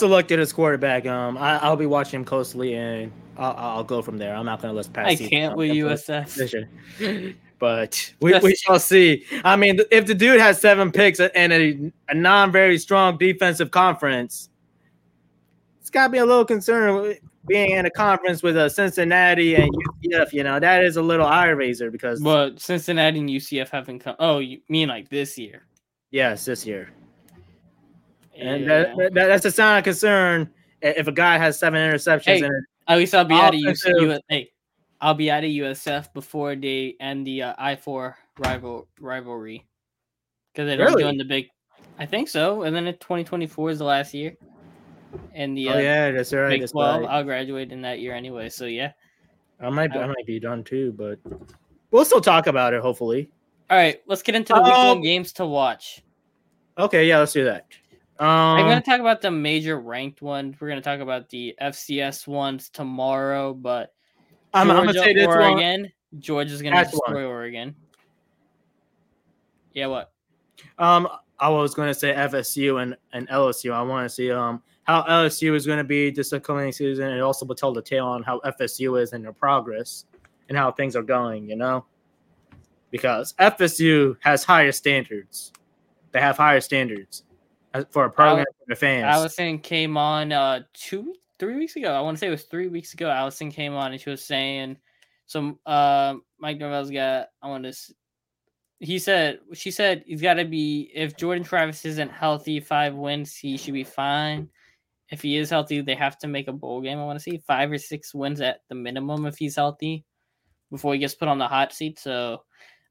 [0.08, 1.06] Luck to this quarterback.
[1.06, 4.34] Um, I, I'll be watching him closely, and I'll, I'll go from there.
[4.34, 5.06] I'm not going to let pass.
[5.06, 7.36] I can't with USF.
[7.58, 9.24] But we, we shall see.
[9.42, 13.70] I mean, if the dude has seven picks and a, a non very strong defensive
[13.70, 14.50] conference,
[15.80, 19.72] it's got to be a little concerned being in a conference with a Cincinnati and
[19.72, 20.32] UCF.
[20.32, 24.16] You know, that is a little eye raiser because, But Cincinnati and UCF haven't come.
[24.18, 25.62] Oh, you mean like this year?
[26.10, 26.90] yes, this year.
[28.38, 28.94] And Yeah.
[28.96, 30.50] that, that, that's a sign of concern
[30.82, 32.24] if a guy has seven interceptions.
[32.24, 34.20] Hey, and At least I'll be out of UCF.
[34.28, 34.50] Hey,
[35.00, 39.66] I'll be out of USF before they end the uh, I four rival rivalry
[40.52, 41.02] because they're Really?
[41.02, 41.48] doing the big.
[41.98, 44.36] I think so, and then 2024 is the last year,
[45.34, 46.50] and the uh, oh, yeah, that's right.
[46.50, 47.02] Big That's 12.
[47.02, 47.10] right.
[47.10, 48.50] I'll graduate in that year anyway.
[48.50, 48.92] So yeah.
[49.60, 51.18] I might, be, I might be done too, but
[51.90, 52.82] we'll still talk about it.
[52.82, 53.30] Hopefully.
[53.70, 56.02] All right, let's get into the week Um, one games to watch.
[56.78, 57.66] Okay, yeah, let's do that.
[58.18, 60.56] Um, I'm going to talk about the major ranked ones.
[60.58, 63.92] We're going to talk about the FCS ones tomorrow, but
[64.54, 65.38] I'm, I'm gonna Georgia, say this one.
[65.38, 65.92] Oregon.
[66.18, 67.00] Georgia's going to That's one.
[67.08, 67.74] destroy Oregon.
[69.74, 70.12] Yeah, what?
[70.78, 71.08] Um,
[71.38, 73.72] I was going to say FSU and, and LSU.
[73.72, 77.20] I want to see um how LSU is going to be this upcoming season, and
[77.20, 80.06] also will tell the tale on how FSU is in their progress
[80.48, 81.50] and how things are going.
[81.50, 81.84] You know,
[82.90, 85.52] because FSU has higher standards.
[86.12, 87.24] They have higher standards
[87.90, 89.04] for a program for the fans.
[89.04, 91.92] Allison came on uh two, three weeks ago.
[91.92, 93.08] I want to say it was three weeks ago.
[93.08, 94.76] Allison came on and she was saying,
[95.26, 97.28] "Some uh, Mike Norvell's got.
[97.42, 97.74] I want to.
[98.80, 103.36] he said she said he's got to be if Jordan Travis isn't healthy, five wins,
[103.36, 104.48] he should be fine.
[105.10, 106.98] If he is healthy, they have to make a bowl game.
[106.98, 110.04] I want to see five or six wins at the minimum if he's healthy
[110.70, 111.98] before he gets put on the hot seat.
[111.98, 112.42] So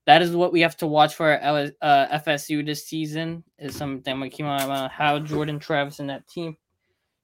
[0.06, 3.44] that is what we have to watch for uh, FSU this season.
[3.60, 6.56] Is something gonna keep on uh, how Jordan Travis and that team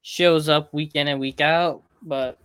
[0.01, 1.83] shows up week in and week out.
[2.01, 2.39] But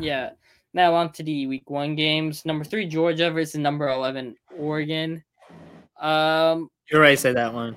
[0.00, 0.30] yeah,
[0.74, 2.44] now on to the week one games.
[2.44, 5.22] Number three, Georgia versus number eleven, Oregon.
[6.00, 7.74] Um, You already said that one.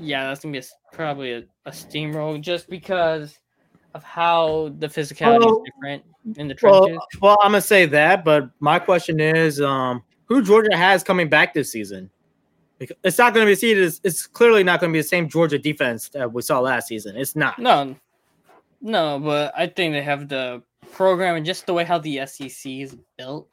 [0.00, 3.38] yeah, that's gonna be a probably a, a steamroll just because
[3.94, 6.04] of how the physicality Well- is different
[6.36, 6.80] in the trenches.
[6.90, 11.28] Well, well, I'm gonna say that, but my question is, um, who Georgia has coming
[11.28, 12.10] back this season?
[12.80, 15.28] It's not going to be seen as it's clearly not going to be the same
[15.28, 17.16] Georgia defense that we saw last season.
[17.16, 17.58] It's not.
[17.58, 17.96] no,
[18.80, 20.62] no, but I think they have the
[20.92, 23.48] program and just the way how the SEC is built.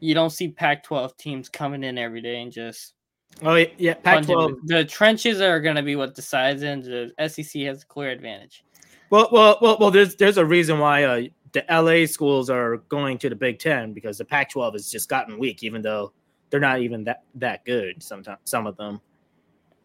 [0.00, 2.94] You don't see Pac-12 teams coming in every day and just
[3.42, 3.94] Oh yeah, yeah.
[3.94, 4.58] Pac-12.
[4.64, 8.64] The trenches are going to be what decides, and the SEC has a clear advantage.
[9.10, 9.90] Well, well, well, well.
[9.90, 11.22] There's there's a reason why uh,
[11.54, 15.38] the LA schools are going to the Big Ten because the Pac-12 has just gotten
[15.38, 16.12] weak, even though
[16.50, 18.02] they're not even that that good.
[18.02, 19.00] Sometimes some of them.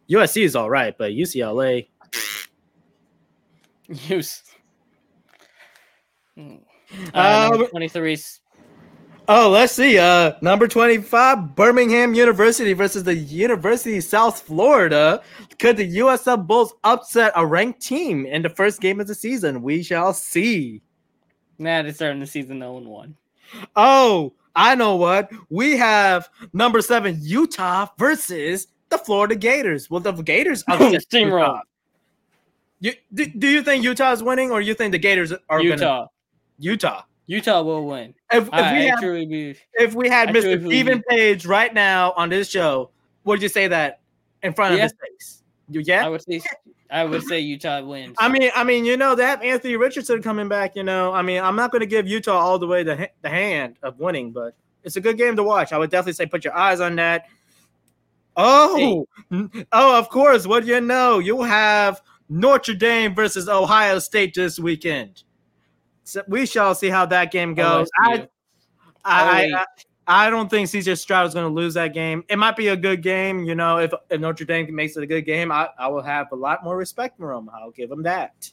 [0.09, 1.87] USC is all right, but UCLA.
[3.87, 4.43] Use.
[6.35, 6.55] Hmm.
[7.13, 8.39] Uh, number Um, 23 's-
[9.31, 9.99] Oh, let's see.
[9.99, 15.21] Uh, number twenty-five, Birmingham University versus the University of South Florida.
[15.59, 19.61] Could the USF Bulls upset a ranked team in the first game of the season?
[19.61, 20.81] We shall see.
[21.59, 23.15] Nah, they're starting the season 0 1.
[23.75, 25.29] Oh, I know what.
[25.49, 29.89] We have number seven Utah versus the Florida Gators.
[29.89, 31.59] Well, the Gators upset Steamroll.
[32.79, 35.77] You, do, do you think Utah is winning, or you think the Gators are Utah.
[35.77, 36.07] Gonna,
[36.59, 37.01] Utah?
[37.27, 38.15] Utah will win.
[38.31, 40.65] If, if I, we I had if we had I Mr.
[40.65, 41.03] Steven.
[41.09, 42.89] Page right now on this show,
[43.25, 43.99] would you say that
[44.41, 44.85] in front Yeah.
[44.85, 45.43] of his face?
[45.69, 46.05] You yeah?
[46.05, 46.41] I would say
[46.91, 48.15] I would say Utah wins.
[48.19, 50.75] I mean, I mean, you know, they have Anthony Richardson coming back.
[50.75, 53.29] You know, I mean, I'm not going to give Utah all the way the the
[53.29, 55.71] hand of winning, but it's a good game to watch.
[55.71, 57.27] I would definitely say put your eyes on that.
[58.35, 60.47] Oh, oh, of course.
[60.47, 61.19] What do you know?
[61.19, 65.23] You have Notre Dame versus Ohio State this weekend.
[66.03, 67.89] So we shall see how that game oh, goes.
[67.99, 68.11] I.
[68.13, 68.27] I,
[69.05, 69.65] Oh, I,
[70.09, 72.23] I don't think CJ Stroud is going to lose that game.
[72.29, 73.77] It might be a good game, you know.
[73.77, 76.63] If, if Notre Dame makes it a good game, I, I will have a lot
[76.63, 77.49] more respect for them.
[77.53, 78.51] I'll give them that.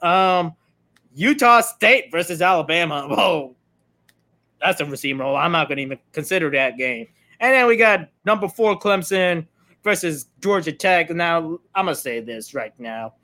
[0.00, 0.54] Um,
[1.14, 3.06] Utah State versus Alabama.
[3.10, 3.54] Whoa,
[4.60, 5.36] that's a receiver roll.
[5.36, 7.08] I'm not going to even consider that game.
[7.40, 9.46] And then we got number four Clemson
[9.86, 11.10] versus Georgia Tech.
[11.10, 13.14] Now I'm gonna say this right now.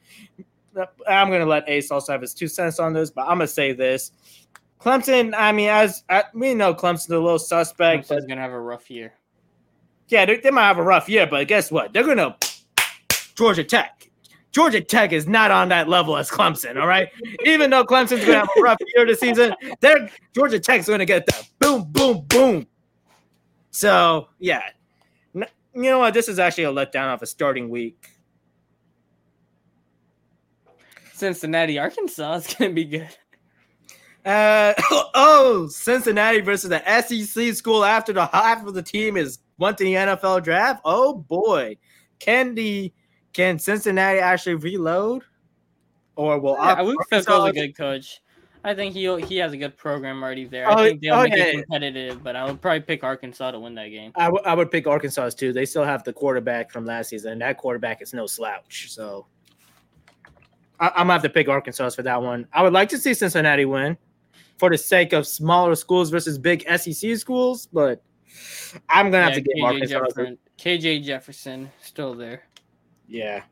[1.09, 3.73] I'm gonna let Ace also have his two cents on this, but I'm gonna say
[3.73, 4.13] this.
[4.83, 8.09] Clemson, I mean, as I, we know, Clemson's a little suspect.
[8.09, 9.13] Clemson's gonna have a rough year.
[10.09, 11.93] yeah, they, they might have a rough year, but guess what?
[11.93, 12.37] They're gonna
[13.37, 14.11] Georgia Tech.
[14.51, 16.81] Georgia Tech is not on that level as Clemson.
[16.81, 17.09] All right,
[17.45, 21.27] even though Clemson's gonna have a rough year this season, they're Georgia Tech's gonna get
[21.27, 22.67] that boom, boom, boom.
[23.71, 24.63] So yeah,
[25.33, 26.13] you know what?
[26.13, 28.09] This is actually a letdown of a starting week.
[31.13, 33.17] Cincinnati, Arkansas is gonna be good.
[34.25, 34.73] Uh
[35.15, 39.85] oh, Cincinnati versus the SEC school after the half of the team is went to
[39.85, 40.81] the NFL draft.
[40.85, 41.77] Oh boy,
[42.19, 42.93] can the
[43.33, 45.23] can Cincinnati actually reload,
[46.15, 48.21] or will Yeah, Luke Fickell's a good coach.
[48.65, 50.71] I think he he has a good program already there.
[50.71, 51.45] Oh, I think they'll oh, make yeah.
[51.47, 54.13] it competitive, but I would probably pick Arkansas to win that game.
[54.15, 55.53] I would- pick Arkansas too.
[55.53, 57.33] They still have the quarterback from last season.
[57.33, 58.93] and That quarterback is no slouch.
[58.93, 59.27] So
[60.79, 62.47] I, I'm gonna have to pick Arkansas for that one.
[62.53, 63.97] I would like to see Cincinnati win
[64.59, 68.03] for the sake of smaller schools versus big SEC schools, but
[68.89, 69.87] I'm gonna have to get KJ Arkansas.
[69.99, 72.45] Jefferson, KJ Jefferson still there.
[73.09, 73.43] Yeah.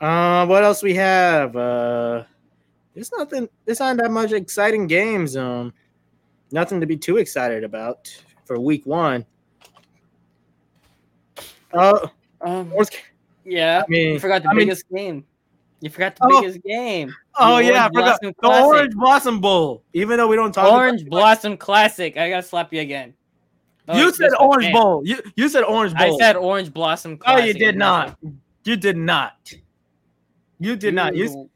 [0.00, 1.56] Uh, what else we have?
[1.56, 2.24] Uh,
[2.94, 3.48] there's nothing.
[3.64, 5.36] There's not that much exciting games.
[5.36, 5.72] Um,
[6.52, 8.08] nothing to be too excited about
[8.44, 9.24] for week one.
[11.72, 12.08] Uh,
[12.42, 12.90] Um, North-
[13.44, 15.24] yeah, I mean, you forgot the I mean- biggest game.
[15.80, 16.40] You forgot the Oh.
[16.40, 17.14] biggest game.
[17.36, 18.64] oh The yeah, I Orange forgot Blossom the Classic.
[18.64, 19.82] Orange Blossom Bowl.
[19.92, 22.16] Even though we don't talk Orange about Blossom Classic.
[22.16, 23.14] I gotta slap you again.
[23.88, 24.72] Oh, you said Orange.
[24.72, 25.02] Bowl.
[25.06, 28.18] You you said Orange I said Orange Blossom oh, you did and not.
[28.64, 29.54] You did not.
[30.58, 31.14] You did not.
[31.14, 31.50] You Ooh,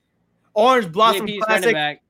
[0.55, 1.73] Orange Blossom JP's Classic.
[1.73, 2.03] back.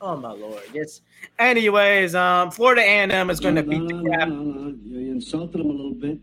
[0.00, 0.62] Oh my lord.
[0.72, 1.02] Yes.
[1.38, 4.28] Anyways, um, Florida A&M is going to No, beat the crap.
[4.28, 4.74] no, no.
[4.84, 6.18] You insulted him a little bit.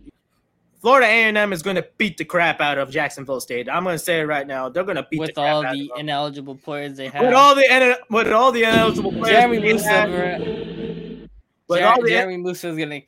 [0.87, 3.67] Florida A&M is going to beat the crap out of Jacksonville State.
[3.69, 4.69] I'm going to say it right now.
[4.69, 7.23] They're going to beat with the crap all out the ineligible players they have.
[7.25, 9.27] with all the with all the ineligible players.
[9.27, 11.27] Jeremy they Moussa, have, bro.
[11.67, 13.01] with Jer- all the Jeremy Moussa is gonna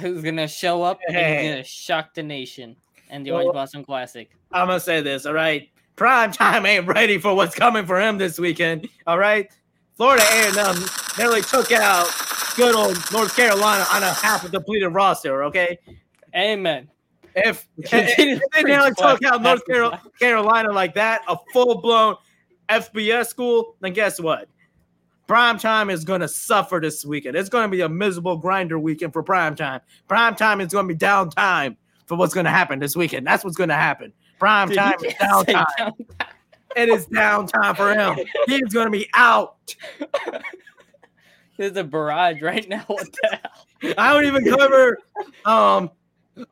[0.00, 2.74] who's gonna show up and he's gonna shock the nation
[3.10, 4.30] and the Well- Orange Blossom Classic.
[4.50, 5.68] I'm gonna say this, all right.
[5.96, 8.88] Prime time ain't ready for what's coming for him this weekend.
[9.06, 9.54] All right.
[9.98, 10.76] Florida A&M
[11.18, 12.08] nearly took out
[12.56, 15.42] good old North Carolina on a half a depleted roster.
[15.44, 15.78] Okay.
[16.34, 16.88] Amen.
[17.36, 19.62] If, if, if they nearly took out North
[20.18, 22.16] Carolina like that, a full blown
[22.68, 24.48] FBS school, then guess what?
[25.26, 27.36] Prime time is going to suffer this weekend.
[27.36, 29.80] It's going to be a miserable grinder weekend for prime time.
[30.08, 31.76] Prime time is going to be downtime
[32.06, 33.26] for what's going to happen this weekend.
[33.26, 34.12] That's what's going to happen.
[34.38, 35.66] Prime Dude, time is downtime.
[35.78, 36.06] downtime.
[36.76, 38.18] It is downtime for him.
[38.46, 39.74] He's going to be out.
[41.56, 42.84] There's a barrage right now.
[42.86, 43.94] What the hell?
[43.98, 44.98] I don't even cover
[45.44, 45.90] um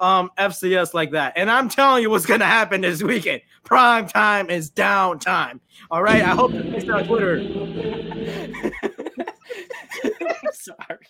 [0.00, 1.34] um FCS like that.
[1.36, 3.42] And I'm telling you what's gonna happen this weekend.
[3.64, 5.60] Prime time is downtime.
[5.90, 6.22] All right.
[6.22, 7.36] I hope it's on Twitter.
[10.04, 11.06] I'm sorry.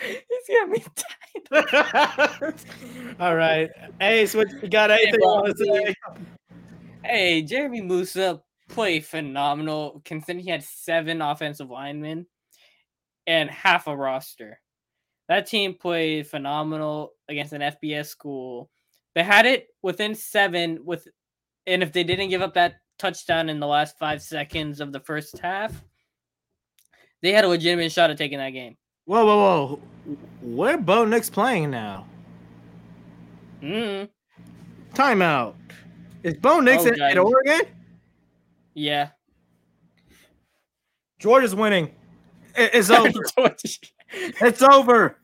[0.00, 1.16] He's got me tight.
[3.20, 3.68] All right.
[4.00, 5.94] Hey, so you got anything you want to say?
[7.04, 12.26] Hey, Jeremy Moussa played phenomenal considering he had seven offensive linemen
[13.26, 14.60] and half a roster.
[15.28, 18.70] That team played phenomenal against an FBS school.
[19.14, 21.06] They had it within seven with
[21.66, 25.00] and if they didn't give up that touchdown in the last five seconds of the
[25.00, 25.84] first half,
[27.20, 28.76] they had a legitimate shot at taking that game.
[29.04, 29.80] Whoa, whoa, whoa.
[30.40, 32.06] Where Bo Nix playing now?
[33.62, 34.08] Mm,
[34.94, 35.54] Timeout.
[36.22, 37.60] Is Bo Nix Oh, in, Oregon?
[38.74, 39.10] yeah.
[41.18, 41.94] Georgia's winning.
[42.56, 43.10] It's over.
[43.36, 43.80] George-
[44.40, 45.18] it's over.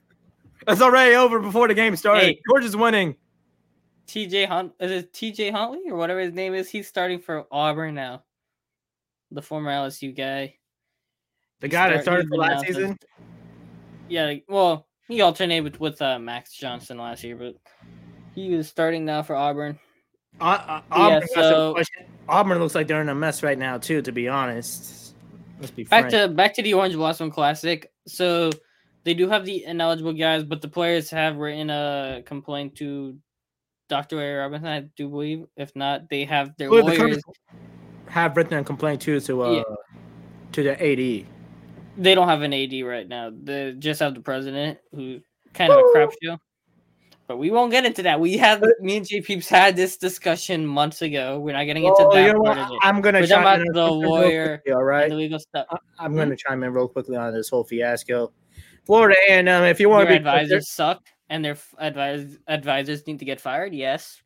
[0.66, 2.22] It's already over before the game started.
[2.24, 2.40] Hey.
[2.48, 3.16] Georgia's winning.
[4.06, 6.68] TJ Hunt is it TJ Huntley or whatever his name is?
[6.68, 8.22] He's starting for Auburn now.
[9.30, 10.56] The former LSU guy.
[11.60, 12.98] The He guy that started for last season.
[14.08, 17.54] Yeah, well, he alternated with, with uh, Max Johnson last year, but
[18.34, 19.78] he is starting now for Auburn.
[20.40, 21.82] Uh, uh, Yeah, Auburn, some so-
[22.28, 24.02] Auburn looks like they're in a mess right now too.
[24.02, 25.14] To be honest,
[25.60, 26.12] let's be Back frank.
[26.12, 27.90] to back to the Orange Blossom Classic.
[28.06, 28.50] So
[29.04, 33.18] they do have the ineligible guys, but the players have written a complaint to
[33.88, 34.16] Dr.
[34.16, 35.44] Ray Robinson, I do believe.
[35.56, 36.98] If not, they have their Well, lawyers.
[36.98, 37.22] Colonels
[38.08, 39.62] have written a complaint too to uh Yeah.
[40.52, 41.26] to the AD.
[41.96, 43.30] They don't have an AD right now.
[43.30, 45.20] They just have the president, who
[45.52, 46.38] kind of a crap show.
[47.26, 48.20] But we won't get into that.
[48.20, 51.38] We have me and J Peeps had this discussion months ago.
[51.40, 52.78] We're not getting into Oh, that you know part of it.
[52.82, 55.66] I'm gonna We're chime about in the lawyer quickly, all right, the legal stuff.
[55.98, 58.32] I'm gonna chime in real quickly on this whole fiasco.
[58.84, 63.06] Florida A&M, if you want Your to be advisors suck, and their f- advis- advisors
[63.06, 63.72] need to get fired.
[63.74, 64.20] Yes.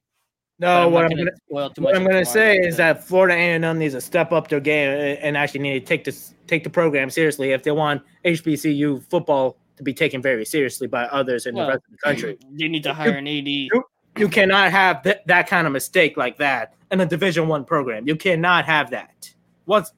[0.60, 3.04] no, I'm what I'm gonna gonna spoil too what much I'm gonna say is that
[3.04, 6.34] Florida A&M needs to step up their game and- and actually need to take this
[6.48, 11.04] take the program seriously if they want HBCU football to be taken very seriously by
[11.04, 12.38] others in Well, the rest of the country.
[12.52, 13.68] You need to hire an AD.
[14.16, 18.08] You cannot have th- that kind of mistake like that in a Division One program.
[18.08, 19.30] You cannot have that.
[19.66, 19.92] What's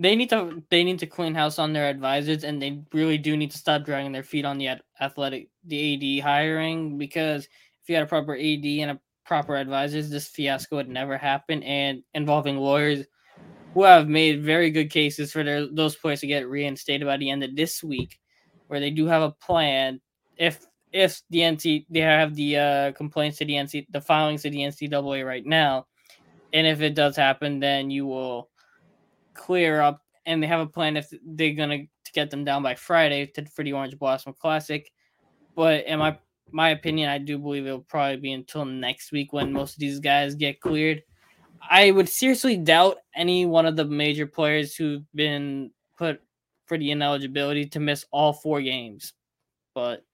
[0.00, 3.36] They need to they need to clean house on their advisors, and they really do
[3.36, 7.96] need to stop dragging their feet on the athletic the AD hiring because if you
[7.96, 11.62] had a proper AD and a proper advisors, this fiasco would never happen.
[11.64, 13.06] And involving lawyers
[13.74, 17.30] who have made very good cases for their those players to get reinstated by the
[17.30, 18.18] end of this week,
[18.68, 20.00] where they do have a plan
[20.36, 24.50] if if the NC they have the uh, complaints to the NC the filings to
[24.50, 25.86] the NCAA right now,
[26.52, 28.50] and if it does happen, then you will
[29.38, 31.78] clear up and they have a plan if they're gonna
[32.08, 34.90] to get them down by Friday to, for the Orange Blossom Classic.
[35.54, 36.18] But in my
[36.50, 40.00] my opinion, I do believe it'll probably be until next week when most of these
[40.00, 41.02] guys get cleared.
[41.70, 46.20] I would seriously doubt any one of the major players who've been put
[46.66, 49.12] for the ineligibility to miss all four games.
[49.74, 50.04] But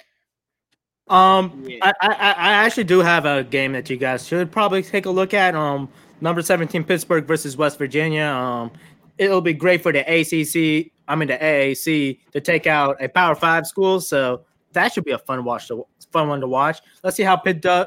[1.08, 1.64] um?
[1.66, 1.78] Yeah.
[1.82, 5.10] I, I I actually do have a game that you guys should probably take a
[5.10, 5.54] look at.
[5.54, 5.88] Um,
[6.20, 8.24] number seventeen Pittsburgh versus West Virginia.
[8.24, 8.72] Um,
[9.18, 10.92] it'll be great for the ACC.
[11.06, 14.00] I mean the AAC to take out a Power Five school.
[14.00, 16.80] So that should be a fun watch to fun one to watch.
[17.02, 17.86] Let's see how Pitt does.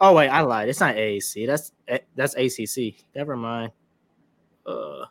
[0.00, 0.68] Oh wait, I lied.
[0.68, 1.46] It's not AAC.
[1.46, 1.72] That's
[2.14, 3.04] that's ACC.
[3.14, 3.72] Never mind.
[4.66, 5.04] Uh,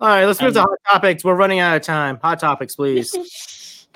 [0.00, 1.24] all right, let's move to hot topics.
[1.24, 2.18] We're running out of time.
[2.22, 3.14] Hot topics, please.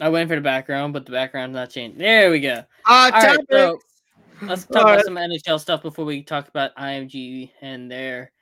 [0.00, 1.98] I went for the background, but the background's not changed.
[1.98, 2.62] There we go.
[2.84, 3.46] Hot All right, topics.
[3.50, 3.78] so
[4.42, 5.04] let's talk All about right.
[5.04, 8.32] some NHL stuff before we talk about IMG and their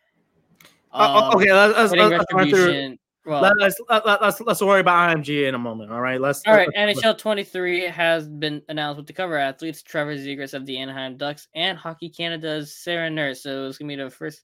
[0.93, 2.99] Uh, um, okay, let's, let's, let's.
[3.25, 5.93] Well, Let, us let, let, let's let's worry about IMG in a moment.
[5.93, 6.43] All right, let's.
[6.45, 6.69] all right.
[6.75, 11.17] let's- NHL 23 has been announced with the cover athletes Trevor Zegras of the Anaheim
[11.17, 13.45] Ducks and Hockey Canada's Sarah Nurse.
[13.45, 14.43] So it's gonna be the first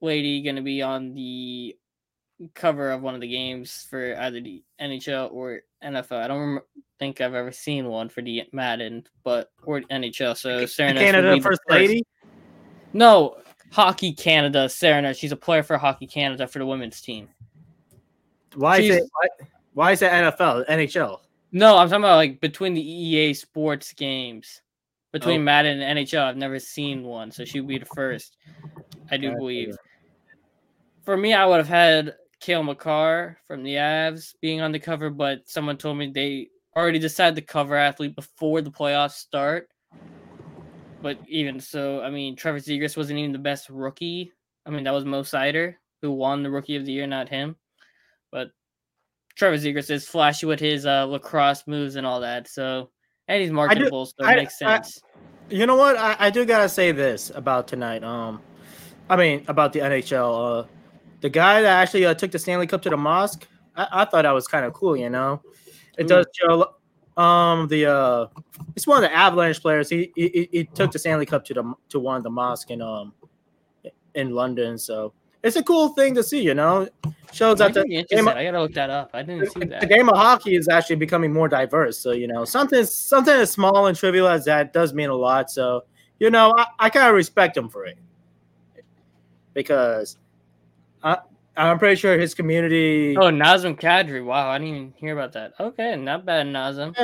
[0.00, 1.76] lady going to be on the
[2.54, 6.22] cover of one of the games for either the NHL or NFL.
[6.22, 6.60] I don't rem-
[6.98, 10.36] think I've ever seen one for the Madden, but or NHL.
[10.36, 12.02] So Sarah Canada first lady.
[12.92, 13.36] No,
[13.72, 14.68] Hockey Canada.
[14.68, 17.28] Sarah she's a player for Hockey Canada for the women's team.
[18.54, 19.08] Why is She's- it?
[19.12, 19.28] Why,
[19.74, 21.20] why is it NFL, NHL?
[21.52, 24.62] No, I'm talking about like between the EA Sports games,
[25.12, 25.44] between Oh.
[25.44, 26.22] Madden and NHL.
[26.22, 28.36] I've never seen one, so she would be the first.
[29.10, 29.76] I do believe.
[31.04, 35.10] For me, I would have had Cale Makar from the Avs being on the cover,
[35.10, 39.68] but someone told me they already decided the cover athlete before the playoffs start.
[41.02, 44.32] But even so, I mean, Trevor Zegras wasn't even the best rookie.
[44.64, 47.56] I mean, that was Mo Seider who won the Rookie of the Year, not him.
[48.32, 48.50] But
[49.36, 52.48] Trevor Zegras is flashy with his uh, lacrosse moves and all that.
[52.48, 52.90] So,
[53.28, 55.00] and he's marketable, so it I- makes I- sense.
[55.48, 55.96] You know what?
[55.96, 58.02] I, I do gotta say this about tonight.
[58.02, 58.40] Um,
[59.08, 60.64] I mean about the NHL.
[60.64, 60.66] Uh,
[61.20, 63.46] the guy that actually uh, took the Stanley Cup to the mosque.
[63.74, 64.96] I, I thought that was kind of cool.
[64.96, 65.42] You know,
[65.98, 66.08] it Who?
[66.08, 66.74] does show.
[67.16, 68.26] Um, the uh,
[68.74, 69.88] it's one of the Avalanche players.
[69.88, 72.82] He he, he- took the Stanley Cup to the to one of the mosque in
[72.82, 73.14] um
[74.14, 74.76] in London.
[74.78, 75.12] So
[75.42, 76.42] it's a cool thing to see.
[76.42, 76.88] You know,
[77.32, 78.36] shows that the game, interested.
[78.36, 79.10] I gotta look that up.
[79.14, 79.80] I didn't see that.
[79.80, 81.98] the game of hockey is actually becoming more diverse.
[81.98, 85.50] So you know, something something as small and trivial as that does mean a lot.
[85.50, 85.84] So
[86.18, 87.98] you know, I, I kind of respect him for it
[89.54, 90.18] because
[91.06, 91.18] I
[91.56, 93.16] I'm pretty sure his community.
[93.16, 94.22] Oh, Nazem Kadri.
[94.22, 95.54] Wow, I didn't even hear about that.
[95.58, 96.94] Okay, not bad, Nazem.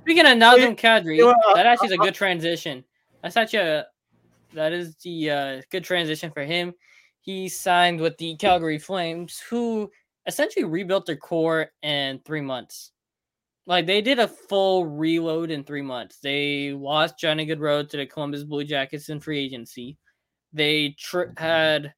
[0.00, 2.84] Speaking of Nazem Kadri, you know, uh, that actually is a uh, good transition.
[3.22, 3.86] That's actually a
[4.54, 6.72] that is the uh, good transition for him.
[7.20, 9.90] He signed with the Calgary Flames, who
[10.26, 12.92] essentially rebuilt their core in three months.
[13.66, 16.18] Like they did a full reload in three months.
[16.22, 19.98] They lost Johnny Gaudreau to the Columbus Blue Jackets in free agency.
[20.54, 21.92] They tr- had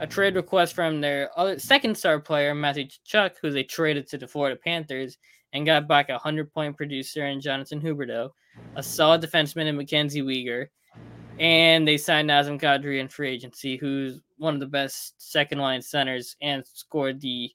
[0.00, 4.18] a trade request from their other second star player, Matthew Tkachuk, who they traded to
[4.18, 5.18] the Florida Panthers
[5.52, 8.30] and got back a hundred point producer in Jonathan Huberdeau,
[8.76, 10.68] a solid defenseman in Mackenzie Weegar,
[11.38, 15.82] and they signed Nazem Kadri in free agency, who's one of the best second line
[15.82, 17.50] centers and scored the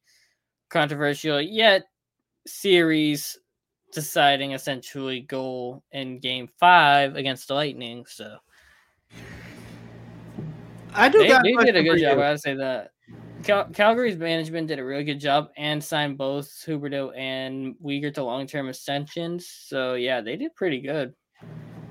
[0.70, 1.84] controversial yet
[2.46, 3.38] series
[3.92, 8.06] deciding essentially goal in game five against the Lightning.
[8.08, 8.38] So
[10.96, 11.20] I do.
[11.20, 12.08] they, got they did a good for job.
[12.08, 12.18] I you.
[12.18, 12.92] gotta say that.
[13.44, 18.24] Cal- Calgary's management did a really good job and signed both Huberdeau and Weegar to
[18.24, 19.48] long-term extensions.
[19.48, 21.14] So yeah, they did pretty good.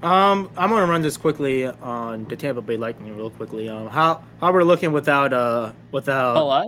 [0.02, 3.68] Um, I'm gonna run this quickly on the Tampa Bay Lightning real quickly.
[3.68, 6.66] Um, how how we're looking without uh without A lot.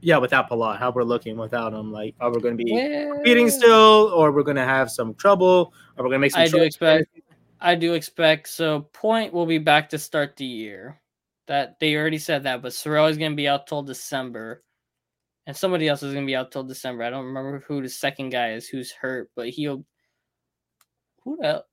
[0.00, 0.78] yeah without Palat.
[0.78, 1.90] How we're looking without him?
[1.92, 3.10] Like, are we gonna be Yeah.
[3.12, 6.42] competing still, or we're gonna have some trouble, or we're gonna make some.
[6.42, 6.66] I do trouble?
[6.66, 7.06] expect.
[7.60, 8.48] I do expect.
[8.48, 10.99] So Point will be back to start the year.
[11.50, 14.62] That they already said that, but Cirelli is going to be out till December,
[15.48, 17.02] and somebody else is going to be out till December.
[17.02, 19.84] I don't remember who the second guy is who's hurt, but he'll.
[21.24, 21.64] Who the?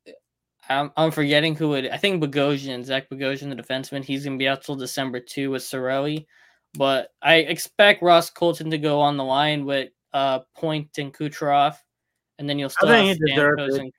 [0.68, 1.92] I'm, I'm forgetting who it.
[1.92, 4.04] I think Bogosian, Zach Bogosian, the defenseman.
[4.04, 6.26] He's going to be out till December too with Cirelli,
[6.76, 11.76] but I expect Ross Colton to go on the line with uh Point and Kucherov,
[12.40, 13.94] and then you'll still think have Stamkos and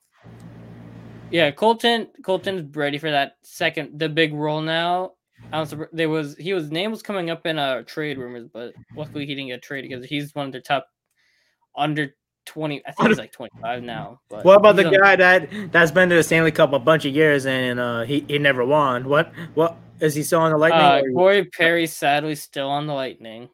[1.31, 2.09] yeah, Colton.
[2.25, 5.13] Colton's ready for that second, the big role now.
[5.53, 8.49] I was, surpri- there was he was name was coming up in uh trade rumors,
[8.53, 10.87] but luckily he didn't get traded because he's one of the top
[11.77, 12.83] under twenty.
[12.87, 14.21] I think he's like twenty five now.
[14.29, 17.05] But What about the on- guy that that's been to the Stanley Cup a bunch
[17.05, 19.09] of years and uh, he he never won?
[19.09, 20.81] What what is he still on the Lightning?
[20.81, 23.49] Uh, or- Corey Perry sadly still on the Lightning.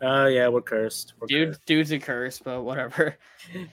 [0.00, 1.14] Oh yeah, we're cursed.
[1.18, 1.66] We're Dude, cursed.
[1.66, 3.16] dude's a curse, but whatever.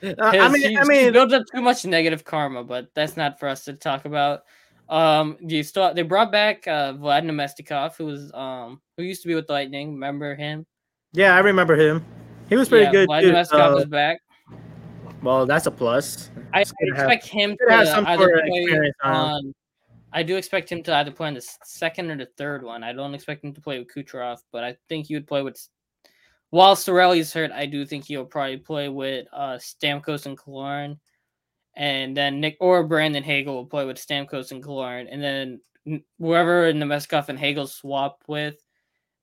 [0.01, 3.47] Uh, I mean, I mean, builds up too much negative karma, but that's not for
[3.49, 4.43] us to talk about.
[4.87, 9.21] Um, do you still they brought back uh Vlad Namestnikov, who was um who used
[9.23, 9.93] to be with Lightning.
[9.93, 10.65] Remember him?
[11.13, 12.05] yeah, I remember him.
[12.49, 13.09] He was pretty yeah, good.
[13.09, 13.31] Vlad too.
[13.31, 14.19] Namestnikov Uh, is back.
[15.23, 16.29] well, that's a plus.
[16.53, 19.15] I, I gonna have- expect him gonna have some either sort of play experience on
[19.15, 19.53] on.
[20.13, 22.83] I do expect him to either play on the second or the third one.
[22.83, 25.59] I don't expect him to play with Kucherov, but I think he would play with.
[26.51, 30.99] While Cirelli's hurt, I do think he'll probably play with uh, Stamkos and Killorn,
[31.75, 36.71] and then Nick or Brandon Hagel will play with Stamkos and Killorn, and then whoever
[36.73, 38.55] Namestnikov and Hagel swap with,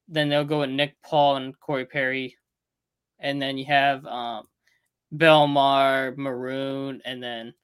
[0.09, 2.37] then they'll go with Nick Paul and Corey Perry,
[3.19, 4.47] and then you have um,
[5.15, 7.55] Bellemare, Maroon, and then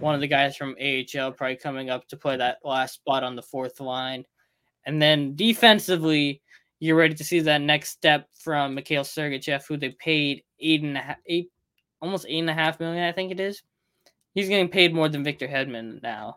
[0.00, 3.36] one of the guys from AHL probably coming up to play that last spot on
[3.36, 4.24] the fourth line.
[4.84, 6.42] And then defensively,
[6.78, 10.96] you're ready to see that next step from Mikhail Sergachev, who they paid eight and
[10.96, 11.50] a half, eight,
[12.00, 13.62] almost eight and a half million, I think it is.
[14.36, 16.36] He's getting paid more than Victor Hedman now,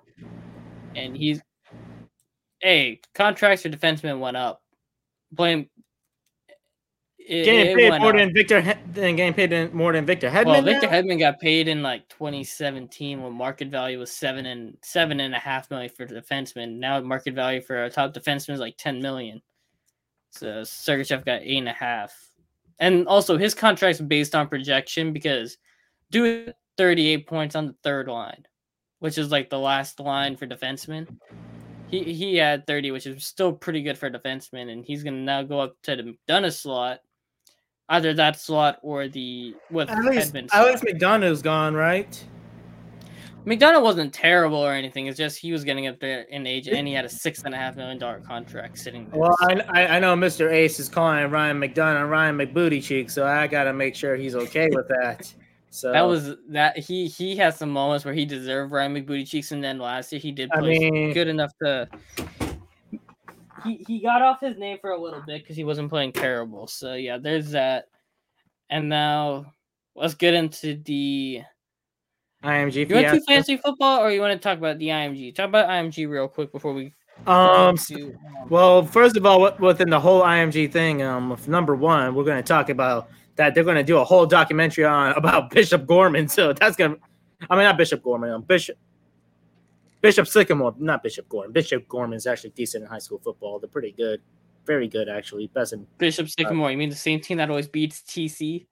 [0.95, 1.41] and he's,
[2.61, 4.63] hey, contracts for defensemen went up
[5.31, 5.69] Blame.
[7.19, 8.17] It, Getting it paid more up.
[8.17, 10.45] than Victor, than getting paid more than Victor Hedman.
[10.45, 10.93] Well, Victor now?
[10.93, 15.37] Hedman got paid in like 2017 when market value was seven and seven and a
[15.37, 16.79] half million for the defenseman.
[16.79, 19.43] Now market value for a top defenseman is like 10 million.
[20.31, 22.15] So Sergachev got eight and a half.
[22.79, 25.57] And also his contract's based on projection because
[26.09, 28.45] do 38 points on the third line,
[28.99, 31.05] which is like the last line for defensemen.
[31.89, 35.17] He he had 30, which is still pretty good for a defenseman, and he's gonna
[35.17, 37.01] now go up to the McDonagh slot.
[37.89, 42.23] Either that slot or the with At least, Hedman at least McDonagh's gone, right?
[43.45, 45.07] McDonagh wasn't terrible or anything.
[45.07, 47.53] It's just he was getting up there in age, and he had a six and
[47.53, 49.19] a half million dollar contract sitting there.
[49.19, 50.49] Well, I, I I know Mr.
[50.49, 54.69] Ace is calling Ryan McDonagh Ryan McBooty Cheek, so I gotta make sure he's okay
[54.71, 55.33] with that.
[55.71, 59.51] So that was that he he has some moments where he deserved Ryan McBooty cheeks,
[59.51, 61.87] and then last year he did I play mean- good enough to.
[63.63, 66.65] He he got off his name for a little bit because he wasn't playing terrible.
[66.67, 67.85] So yeah, there's that.
[68.69, 69.53] And now
[69.95, 71.41] let's get into the.
[72.43, 72.87] IMG.
[72.87, 75.35] You want to fantasy football, or you want to talk about the IMG?
[75.35, 76.93] Talk about IMG real quick before we.
[77.27, 77.71] Um.
[77.71, 82.23] into, um, Well, first of all, within the whole IMG thing, um, number one, we're
[82.23, 83.09] going to talk about
[83.39, 86.27] that they're going to do a whole documentary on about Bishop Gorman.
[86.27, 86.99] So that's going to,
[87.49, 88.77] I mean, not Bishop Gorman, um, Bishop
[90.01, 91.53] Bishop Sycamore, not Bishop Gorman.
[91.53, 93.57] Bishop Gorman is actually decent in high school football.
[93.57, 94.21] They're pretty good,
[94.65, 95.47] very good actually.
[95.47, 96.69] Best in Bishop Sycamore.
[96.69, 98.65] You mean the same team that always beats TC?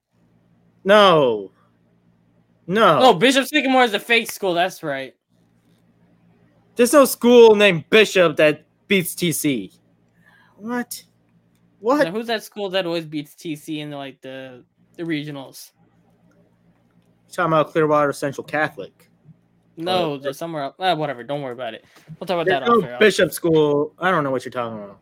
[0.84, 1.50] no,
[2.66, 2.98] no.
[3.00, 4.52] Oh, Bishop Sycamore is a fake school.
[4.52, 5.14] That's right.
[6.76, 9.78] There's no school named Bishop that beats TC.
[10.56, 11.02] What?
[11.80, 12.04] What?
[12.04, 14.64] Now, who's that school that always beats TC in the, like the
[14.96, 15.70] the regionals?
[17.32, 19.10] talking about Clearwater Central Catholic.
[19.76, 20.74] No, Uh, there's somewhere else.
[20.80, 21.22] Ah, whatever.
[21.22, 21.84] Don't worry about it.
[22.18, 22.98] We'll talk about that no.
[22.98, 23.94] Bishop School.
[23.98, 25.00] I don't know what you're talking about.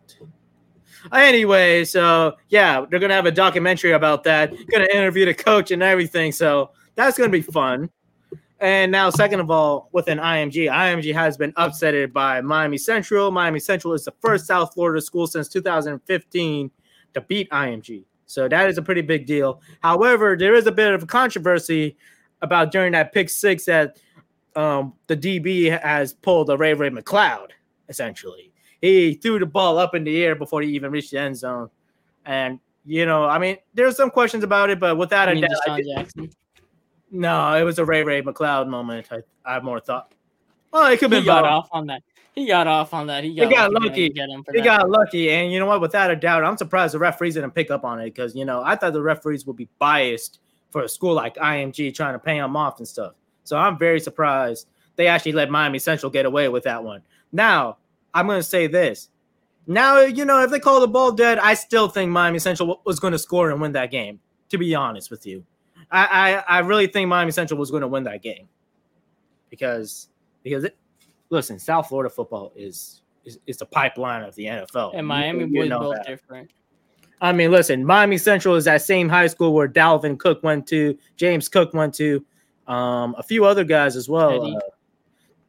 [1.13, 4.53] Anyway, so yeah, they're gonna have a documentary about that.
[4.71, 6.33] Gonna interview the coach and everything.
[6.33, 7.89] So that's gonna be fun.
[8.61, 13.31] And now, second of all, within IMG, IMG has been upsetted by Miami Central.
[13.31, 16.71] Miami Central is the first South Florida school since 2015
[17.15, 18.05] to beat IMG.
[18.25, 19.61] So that is a pretty big deal.
[19.83, 21.97] However, there is a bit of a controversy
[22.41, 23.99] about during that pick six that
[24.57, 27.49] um, the DB has pulled a Ray Ray McCloud,
[27.91, 28.53] essentially.
[28.81, 31.69] He threw the ball up in the air before he even reached the end zone.
[32.25, 35.43] And, you know, I mean, there's some questions about it, but without I a mean,
[35.45, 36.31] doubt, I DeSean did- Jackson.
[37.11, 39.09] No, it was a Ray Ray McCloud moment.
[39.11, 40.13] I, I more thought.
[40.73, 42.03] Well, it could He been got off on that.
[42.35, 43.25] He got off on that.
[43.25, 43.89] He got, got lucky.
[43.89, 44.09] lucky.
[44.11, 45.81] Get him for He got lucky, and you know what?
[45.81, 48.63] Without a doubt, I'm surprised the referees didn't pick up on it because you know
[48.63, 50.41] I thought the referees would be biased
[50.71, 53.15] for a school like IMG trying to pay them off and stuff.
[53.45, 57.03] So I'm very surprised they actually let Miami Central get away with that one.
[57.33, 57.79] Now
[58.13, 59.09] I'm going to say this.
[59.67, 63.01] Now you know if they call the ball dead, I still think Miami Central was
[63.01, 64.21] going to score and win that game.
[64.51, 65.45] To be honest with you,
[65.91, 68.49] I I, I really think Miami Central was going to win that game
[69.51, 70.09] because
[70.43, 70.77] because it,
[71.31, 74.93] listen, South Florida football is is, is the pipeline of the NFL.
[74.95, 76.07] And Miami you was know both that.
[76.07, 76.51] different.
[77.21, 80.97] I mean, listen, Miami Central is that same high school where Dalvin Cook went to,
[81.17, 82.25] James Cook went to,
[82.67, 84.39] um, a few other guys as well.
[84.39, 84.57] Teddy.
[84.57, 84.61] Uh,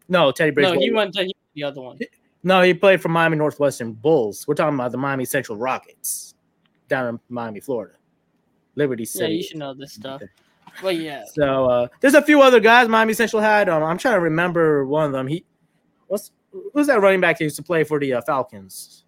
[0.08, 0.72] no, Teddy Brady.
[0.72, 2.00] No, he went to the other one.
[2.44, 4.48] No, he played for Miami Northwestern Bulls.
[4.48, 6.36] We're talking about the Miami Central Rockets
[6.88, 7.96] down in Miami, Florida.
[8.78, 9.36] Liberty Yeah, City.
[9.36, 10.22] you should know this stuff.
[10.82, 13.68] But yeah, So uh, there's a few other guys Miami Central had.
[13.68, 15.26] Um, I'm trying to remember one of them.
[15.28, 15.44] He
[16.08, 16.32] what's
[16.74, 19.04] who's that running back that used to play for the uh, Falcons?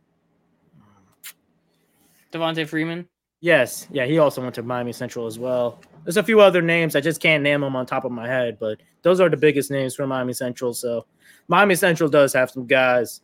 [2.31, 3.07] Devonta Freeman.
[3.41, 5.79] Yes, yeah, he also went to Miami Central as well.
[6.03, 8.57] There's a few other names I just can't name them on top of my head,
[8.59, 10.73] but those are the biggest names for Miami Central.
[10.73, 11.05] So
[11.47, 13.21] Miami Central does have some guys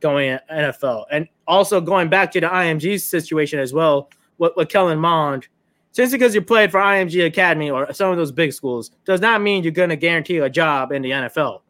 [0.00, 4.08] going NFL, and also going back to the IMG situation as well.
[4.38, 5.48] What with Kellen Mond,
[5.96, 9.42] just because you played for IMG Academy or some of those big schools does not
[9.42, 11.62] mean you're going to guarantee a job in the NFL.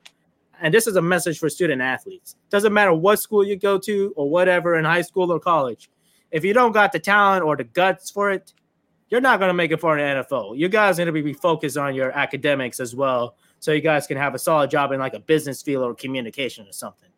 [0.61, 2.37] And this is a message for student athletes.
[2.51, 5.91] Doesn't matter what school you go to or whatever in high school or college
[6.31, 8.53] if you don't got the talent or the guts for it,
[9.09, 10.59] you're not going to make it for an NFL.
[10.59, 14.17] You guys need to be focused on your academics as well, so you guys can
[14.17, 17.09] have a solid job in like a business field or communication or something.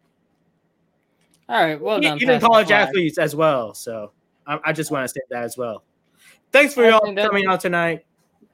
[1.49, 2.21] All right, well done.
[2.21, 3.73] Even college athletes as well.
[3.73, 4.13] So
[4.47, 5.83] I, I just want to say that as well.
[6.53, 8.05] Thanks for I y'all coming out tonight.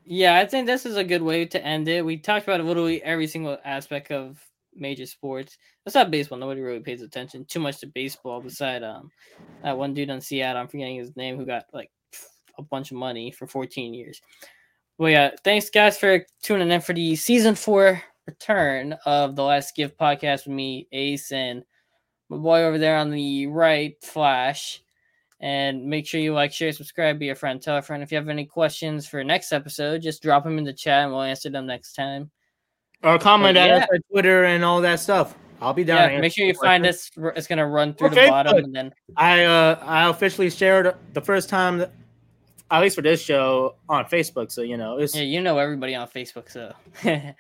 [0.05, 2.05] Yeah, I think this is a good way to end it.
[2.05, 4.39] We talked about literally every single aspect of
[4.75, 5.57] major sports.
[5.87, 6.39] It's not baseball.
[6.39, 8.41] Nobody really pays attention too much to baseball.
[8.41, 9.11] Beside um,
[9.63, 11.91] that one dude in Seattle, I'm forgetting his name, who got like
[12.59, 14.21] a bunch of money for 14 years.
[14.99, 19.75] Well, yeah, thanks guys for tuning in for the season four return of the Last
[19.75, 21.65] Give podcast with me, Ace, and
[22.29, 24.83] my boy over there on the right, Flash.
[25.45, 28.03] And make sure you like, share, subscribe, be a friend, tell a friend.
[28.03, 31.13] If you have any questions for next episode, just drop them in the chat and
[31.13, 32.31] we'll answer them next time.
[33.03, 33.77] Or comment But at yeah.
[33.77, 35.35] us on Twitter and all that stuff.
[35.61, 36.13] I'll be down.
[36.13, 37.11] Yeah, make sure you find us.
[37.37, 41.21] It's gonna run through Or the bottom, and then I uh I officially shared the
[41.21, 41.93] first time, that,
[42.71, 44.51] at least for this show, on Facebook.
[44.51, 46.73] So you know, it's yeah, you know everybody on Facebook, so
[47.05, 47.35] yeah,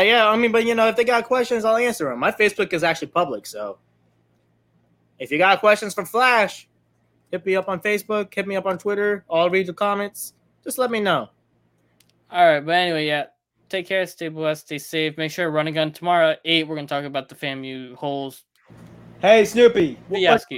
[0.00, 0.28] yeah.
[0.28, 2.20] I mean, but you know, if they got questions, I'll answer them.
[2.20, 3.76] My Facebook is actually public, so
[5.18, 6.66] if you got questions for Flash,
[7.30, 9.24] hit me up on Facebook, hit me up on Twitter.
[9.30, 10.34] I'll read the comments.
[10.64, 11.28] Just let me know.
[12.30, 13.26] All right, but anyway, yeah.
[13.68, 15.16] Take care, stay blessed, stay safe.
[15.16, 16.66] Make sure run a gun tomorrow at eight.
[16.66, 18.44] We're gonna talk about the FAMU holes.
[19.20, 20.56] Hey, Snoopy, what, Fiasco.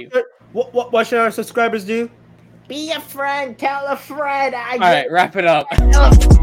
[0.53, 2.09] what, what, what should our subscribers do?
[2.67, 3.57] Be a friend.
[3.57, 4.55] Tell a friend.
[4.55, 5.67] I All right, wrap it up.
[5.77, 6.42] get-